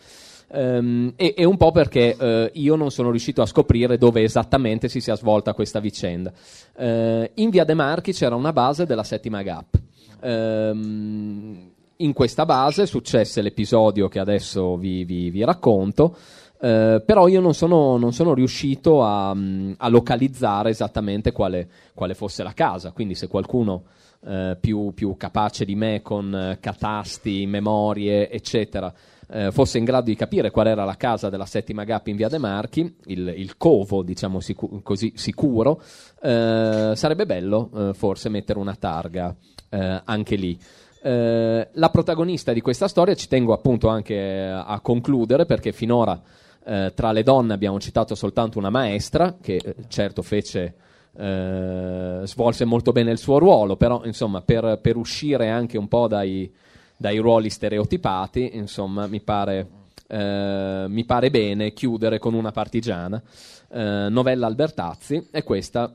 [0.51, 4.87] Ehm, e, e un po' perché eh, io non sono riuscito a scoprire dove esattamente
[4.87, 6.31] si sia svolta questa vicenda.
[6.77, 9.79] Eh, in via De Marchi c'era una base della settima GAP.
[10.21, 16.15] Ehm, in questa base successe l'episodio che adesso vi, vi- vi racconto.
[16.61, 22.13] eh, però io non sono, non sono riuscito a, mm, a localizzare esattamente quale, quale
[22.15, 22.91] fosse la casa.
[22.91, 23.83] Quindi, se qualcuno
[24.25, 28.91] eh, più, più capace di me con eh, catasti, memorie, eccetera,
[29.27, 32.29] eh, fosse in grado di capire qual era la casa della settima GAP in via
[32.29, 35.81] De Marchi, il, il covo, diciamo sicu- così, sicuro,
[36.21, 39.35] eh, sarebbe bello eh, forse mettere una targa
[39.69, 40.57] eh, anche lì.
[41.01, 46.19] Eh, la protagonista di questa storia ci tengo appunto anche eh, a concludere perché finora
[46.65, 50.73] eh, tra le donne abbiamo citato soltanto una maestra che eh, certo fece
[51.17, 56.07] eh, svolse molto bene il suo ruolo, però insomma per, per uscire anche un po'
[56.07, 56.51] dai,
[56.97, 59.67] dai ruoli stereotipati, insomma mi pare,
[60.07, 63.21] eh, mi pare bene chiudere con una partigiana,
[63.69, 65.91] eh, novella Albertazzi, e questa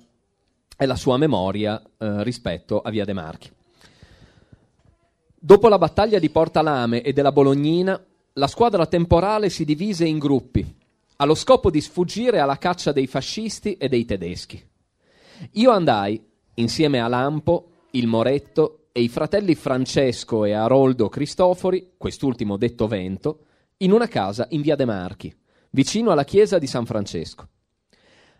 [0.76, 3.50] è la sua memoria eh, rispetto a Via De Marchi.
[5.42, 7.98] Dopo la battaglia di Porta Lame e della Bolognina,
[8.34, 10.62] la squadra temporale si divise in gruppi,
[11.16, 14.62] allo scopo di sfuggire alla caccia dei fascisti e dei tedeschi.
[15.52, 16.22] Io andai,
[16.56, 23.38] insieme a Lampo, il Moretto e i fratelli Francesco e Aroldo Cristofori, quest'ultimo detto Vento,
[23.78, 25.34] in una casa in via De Marchi,
[25.70, 27.48] vicino alla chiesa di San Francesco.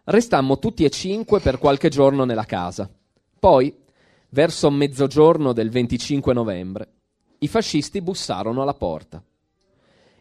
[0.05, 2.91] Restammo tutti e cinque per qualche giorno nella casa.
[3.39, 3.80] Poi,
[4.31, 6.89] verso mezzogiorno del 25 novembre,
[7.39, 9.23] i fascisti bussarono alla porta.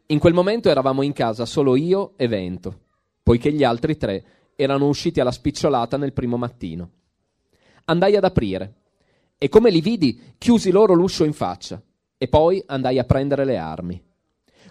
[0.07, 2.79] In quel momento eravamo in casa solo io e Vento,
[3.21, 4.23] poiché gli altri tre
[4.55, 6.89] erano usciti alla spicciolata nel primo mattino.
[7.85, 8.73] Andai ad aprire
[9.37, 11.81] e come li vidi chiusi loro l'uscio in faccia
[12.17, 14.03] e poi andai a prendere le armi.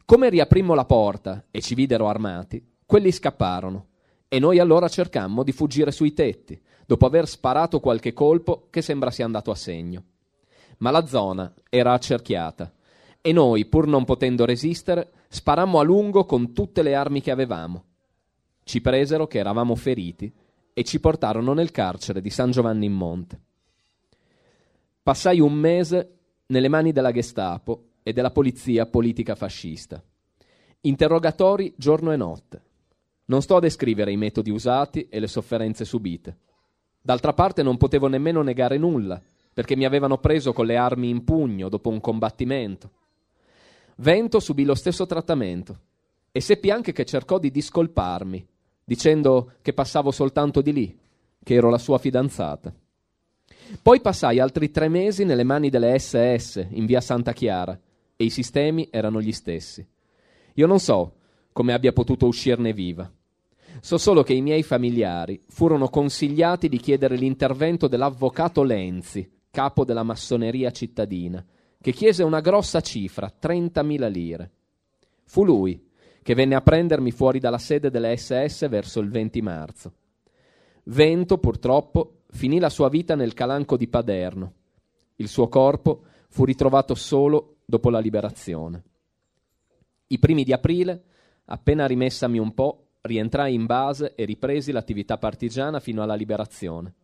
[0.05, 3.87] Come riaprimmo la porta e ci videro armati, quelli scapparono
[4.27, 9.11] e noi allora cercammo di fuggire sui tetti, dopo aver sparato qualche colpo che sembra
[9.11, 10.05] sia andato a segno.
[10.79, 12.73] Ma la zona era accerchiata
[13.21, 17.85] e noi, pur non potendo resistere, sparammo a lungo con tutte le armi che avevamo.
[18.63, 20.33] Ci presero che eravamo feriti
[20.73, 23.39] e ci portarono nel carcere di San Giovanni in Monte.
[25.03, 26.17] Passai un mese
[26.47, 30.03] nelle mani della Gestapo e della polizia politica fascista.
[30.81, 32.63] Interrogatori giorno e notte.
[33.27, 36.47] Non sto a descrivere i metodi usati e le sofferenze subite.
[37.09, 39.19] D'altra parte non potevo nemmeno negare nulla,
[39.55, 42.91] perché mi avevano preso con le armi in pugno dopo un combattimento.
[43.97, 45.79] Vento subì lo stesso trattamento
[46.31, 48.47] e seppi anche che cercò di discolparmi,
[48.85, 50.99] dicendo che passavo soltanto di lì,
[51.43, 52.75] che ero la sua fidanzata.
[53.81, 57.81] Poi passai altri tre mesi nelle mani delle SS in via Santa Chiara
[58.17, 59.83] e i sistemi erano gli stessi.
[60.53, 61.15] Io non so
[61.53, 63.11] come abbia potuto uscirne viva.
[63.81, 70.03] So solo che i miei familiari furono consigliati di chiedere l'intervento dell'avvocato Lenzi, capo della
[70.03, 71.45] massoneria cittadina,
[71.81, 74.51] che chiese una grossa cifra, 30.000 lire.
[75.25, 75.87] Fu lui
[76.23, 79.93] che venne a prendermi fuori dalla sede delle SS verso il 20 marzo.
[80.85, 84.53] Vento, purtroppo, finì la sua vita nel calanco di Paderno.
[85.17, 88.83] Il suo corpo fu ritrovato solo dopo la liberazione.
[90.09, 91.03] I primi di aprile,
[91.47, 96.95] appena rimessami un po', rientrai in base e ripresi l'attività partigiana fino alla liberazione.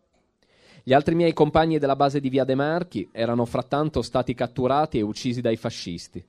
[0.85, 5.03] Gli altri miei compagni della base di Via De Marchi erano frattanto stati catturati e
[5.03, 6.25] uccisi dai fascisti.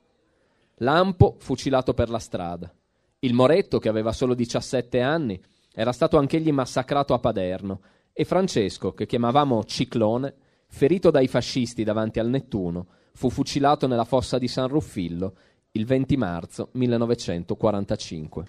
[0.76, 2.72] Lampo fucilato per la strada.
[3.20, 5.40] Il Moretto, che aveva solo 17 anni,
[5.72, 7.80] era stato anch'egli massacrato a Paderno
[8.12, 10.34] e Francesco, che chiamavamo Ciclone,
[10.68, 15.34] ferito dai fascisti davanti al Nettuno, fu fucilato nella fossa di San Ruffillo
[15.72, 18.46] il 20 marzo 1945.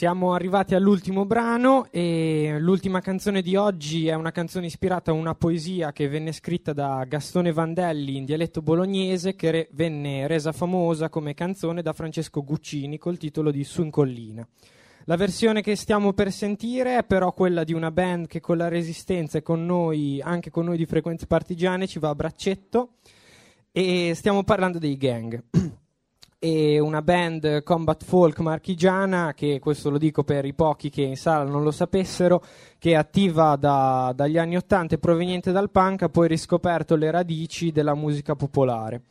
[0.00, 5.34] Siamo arrivati all'ultimo brano e l'ultima canzone di oggi è una canzone ispirata a una
[5.34, 11.10] poesia che venne scritta da Gastone Vandelli in dialetto bolognese che re- venne resa famosa
[11.10, 14.48] come canzone da Francesco Guccini col titolo di Su in collina.
[15.04, 18.68] La versione che stiamo per sentire è però quella di una band che con la
[18.68, 22.92] resistenza e con noi, anche con noi di Frequenze Partigiane, ci va a braccetto
[23.70, 25.44] e stiamo parlando dei gang.
[26.42, 31.16] e una band combat folk marchigiana che questo lo dico per i pochi che in
[31.16, 32.42] sala non lo sapessero
[32.78, 37.10] che è attiva da- dagli anni 80 e proveniente dal punk ha poi riscoperto le
[37.10, 39.02] radici della musica popolare.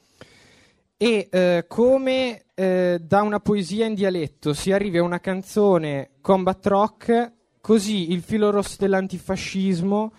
[0.97, 6.65] E eh, come eh, da una poesia in dialetto si arrivi a una canzone combat
[6.65, 7.31] rock
[7.61, 10.11] così il filo rosso dell'antifascismo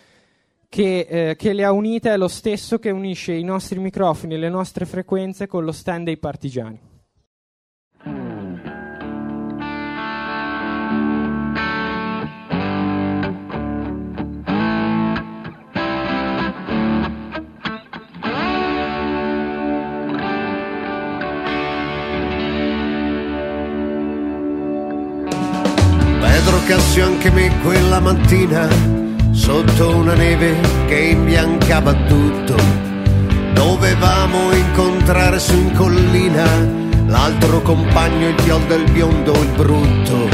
[0.68, 4.38] che, eh, che le ha unite è lo stesso che unisce i nostri microfoni e
[4.38, 6.89] le nostre frequenze con lo stand dei partigiani
[26.66, 28.68] Cassio anche me quella mattina
[29.32, 30.54] sotto una neve
[30.86, 32.54] che imbiancava tutto.
[33.52, 36.44] Dovevamo incontrare su in collina
[37.06, 40.28] l'altro compagno, il fiol del biondo, il brutto.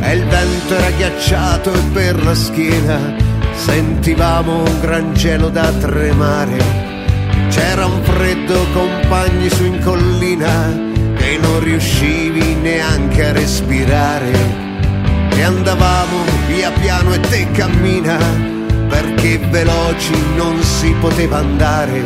[0.00, 3.14] E il vento era ghiacciato e per la schiena
[3.54, 6.82] sentivamo un gran gelo da tremare.
[7.48, 8.93] C'era un freddo compagni
[17.34, 18.16] e te cammina
[18.88, 22.02] perché veloci non si poteva andare.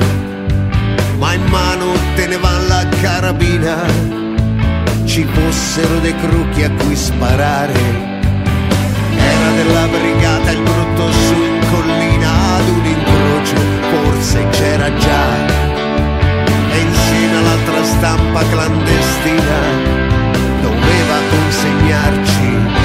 [1.18, 3.76] Ma in mano teneva la carabina
[5.04, 7.72] ci fossero dei crucchi a cui sparare.
[9.16, 13.56] Era della brigata il brutto su in collina ad un incrocio
[13.90, 15.46] forse c'era già.
[16.70, 19.58] E insieme all'altra stampa clandestina
[20.62, 22.77] doveva consegnarci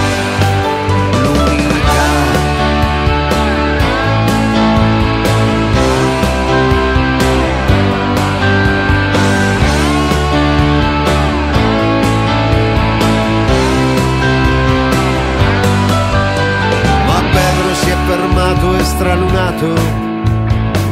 [19.04, 19.74] stralunato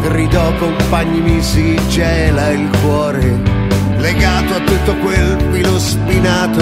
[0.02, 3.40] gridò compagni mi si gela il cuore
[4.00, 6.62] legato a tutto quel filo spinato.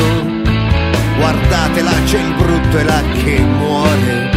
[1.17, 4.29] Guardate là c'è il brutto e là che muore.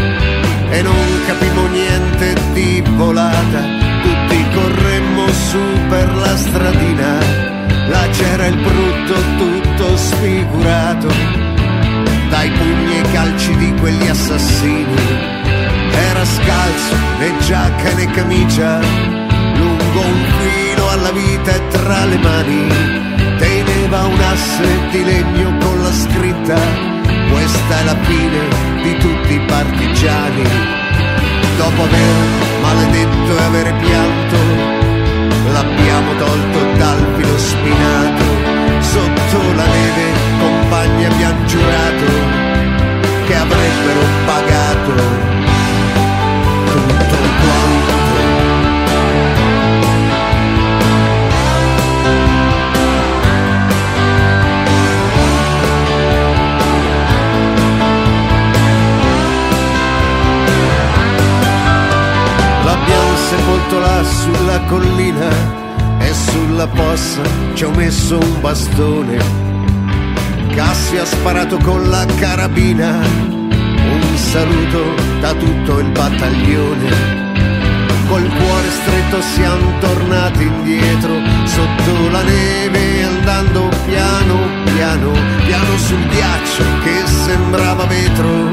[0.70, 3.60] E non capimmo niente di volata
[4.00, 5.60] tutti corremmo su
[5.90, 7.18] per la stradina.
[7.88, 11.08] Là c'era il brutto tutto sfigurato
[12.30, 15.41] dai pugni e calci di quegli assassini.
[15.92, 18.80] Era scalzo né giacca né camicia,
[19.54, 22.68] lungo un filo alla vita e tra le mani
[23.38, 26.90] teneva un asse di legno con la scritta
[27.32, 28.40] questa è la fine
[28.82, 30.42] di tutti i partigiani.
[31.56, 32.14] Dopo aver
[32.60, 34.36] maledetto e avere pianto,
[35.50, 38.24] l'abbiamo tolto dal filo spinato.
[38.80, 40.04] Sotto la neve,
[40.38, 42.06] compagni abbiamo giurato
[43.26, 45.51] che avrebbero pagato
[63.32, 65.30] sepolto là sulla collina
[65.98, 67.22] e sulla possa
[67.54, 69.16] ci ho messo un bastone.
[70.54, 73.00] Cassio ha sparato con la carabina,
[73.90, 77.20] un saluto da tutto il battaglione.
[78.08, 81.14] Col cuore stretto siamo tornati indietro,
[81.44, 85.12] sotto la neve andando piano piano,
[85.44, 88.48] piano sul ghiaccio che sembrava vetro,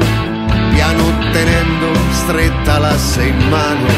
[0.70, 1.02] piano
[1.32, 3.88] tenendo stretta l'asse in mano.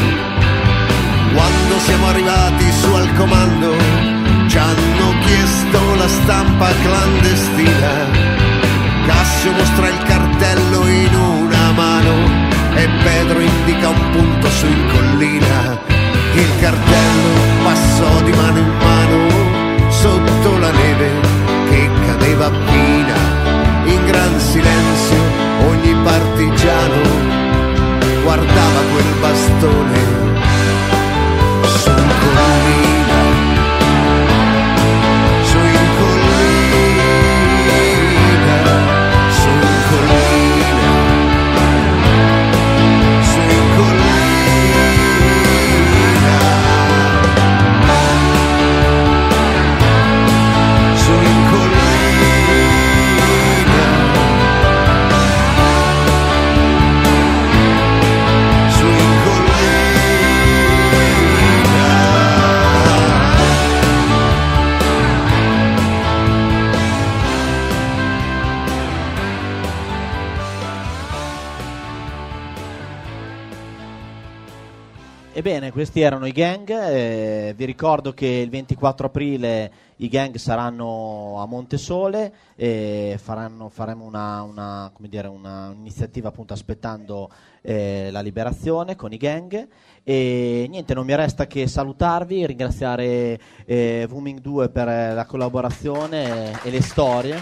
[1.33, 3.71] Quando siamo arrivati su al comando
[4.47, 8.31] ci hanno chiesto la stampa clandestina.
[9.05, 10.03] Cassio mostra il
[10.53, 12.13] cartello in una mano
[12.75, 15.79] e Pedro indica un punto su in collina.
[16.35, 17.31] Il cartello
[17.63, 21.09] passò di mano in mano sotto la neve
[21.69, 23.17] che cadeva fina.
[23.85, 25.21] In gran silenzio
[25.69, 27.01] ogni partigiano
[28.23, 29.99] guardava quel bastone
[31.63, 32.92] su in
[75.73, 76.69] questi erano i gang.
[76.69, 84.05] eh, vi ricordo che il 24 aprile i gang saranno a Montesole e faranno- faremo
[84.05, 87.31] un'iniziativa appunto aspettando
[87.63, 89.67] eh, la liberazione con i gang.
[90.03, 96.67] E niente, non mi resta che salutarvi, ringraziare eh, Vooming 2 per la collaborazione e,
[96.67, 97.41] e le storie.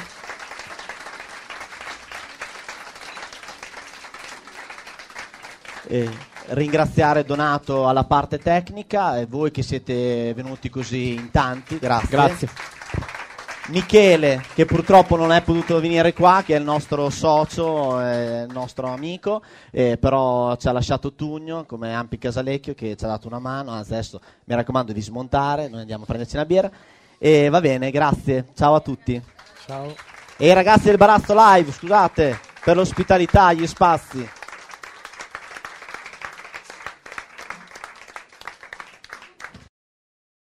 [5.88, 12.10] E ringraziare Donato alla parte tecnica e voi che siete venuti così in tanti, grazie.
[12.10, 12.50] Grazie.
[13.68, 18.52] Michele, che purtroppo non è potuto venire qua, che è il nostro socio, eh, il
[18.52, 19.42] nostro amico,
[19.72, 23.72] eh, però ci ha lasciato Tugno come Ampi Casalecchio che ci ha dato una mano,
[23.72, 26.70] anzi adesso mi raccomando di smontare, noi andiamo a prenderci una birra.
[27.18, 29.22] E va bene, grazie, ciao a tutti.
[29.66, 29.94] Ciao.
[30.38, 34.28] E i ragazzi del Barazzo Live, scusate, per l'ospitalità, gli spazi.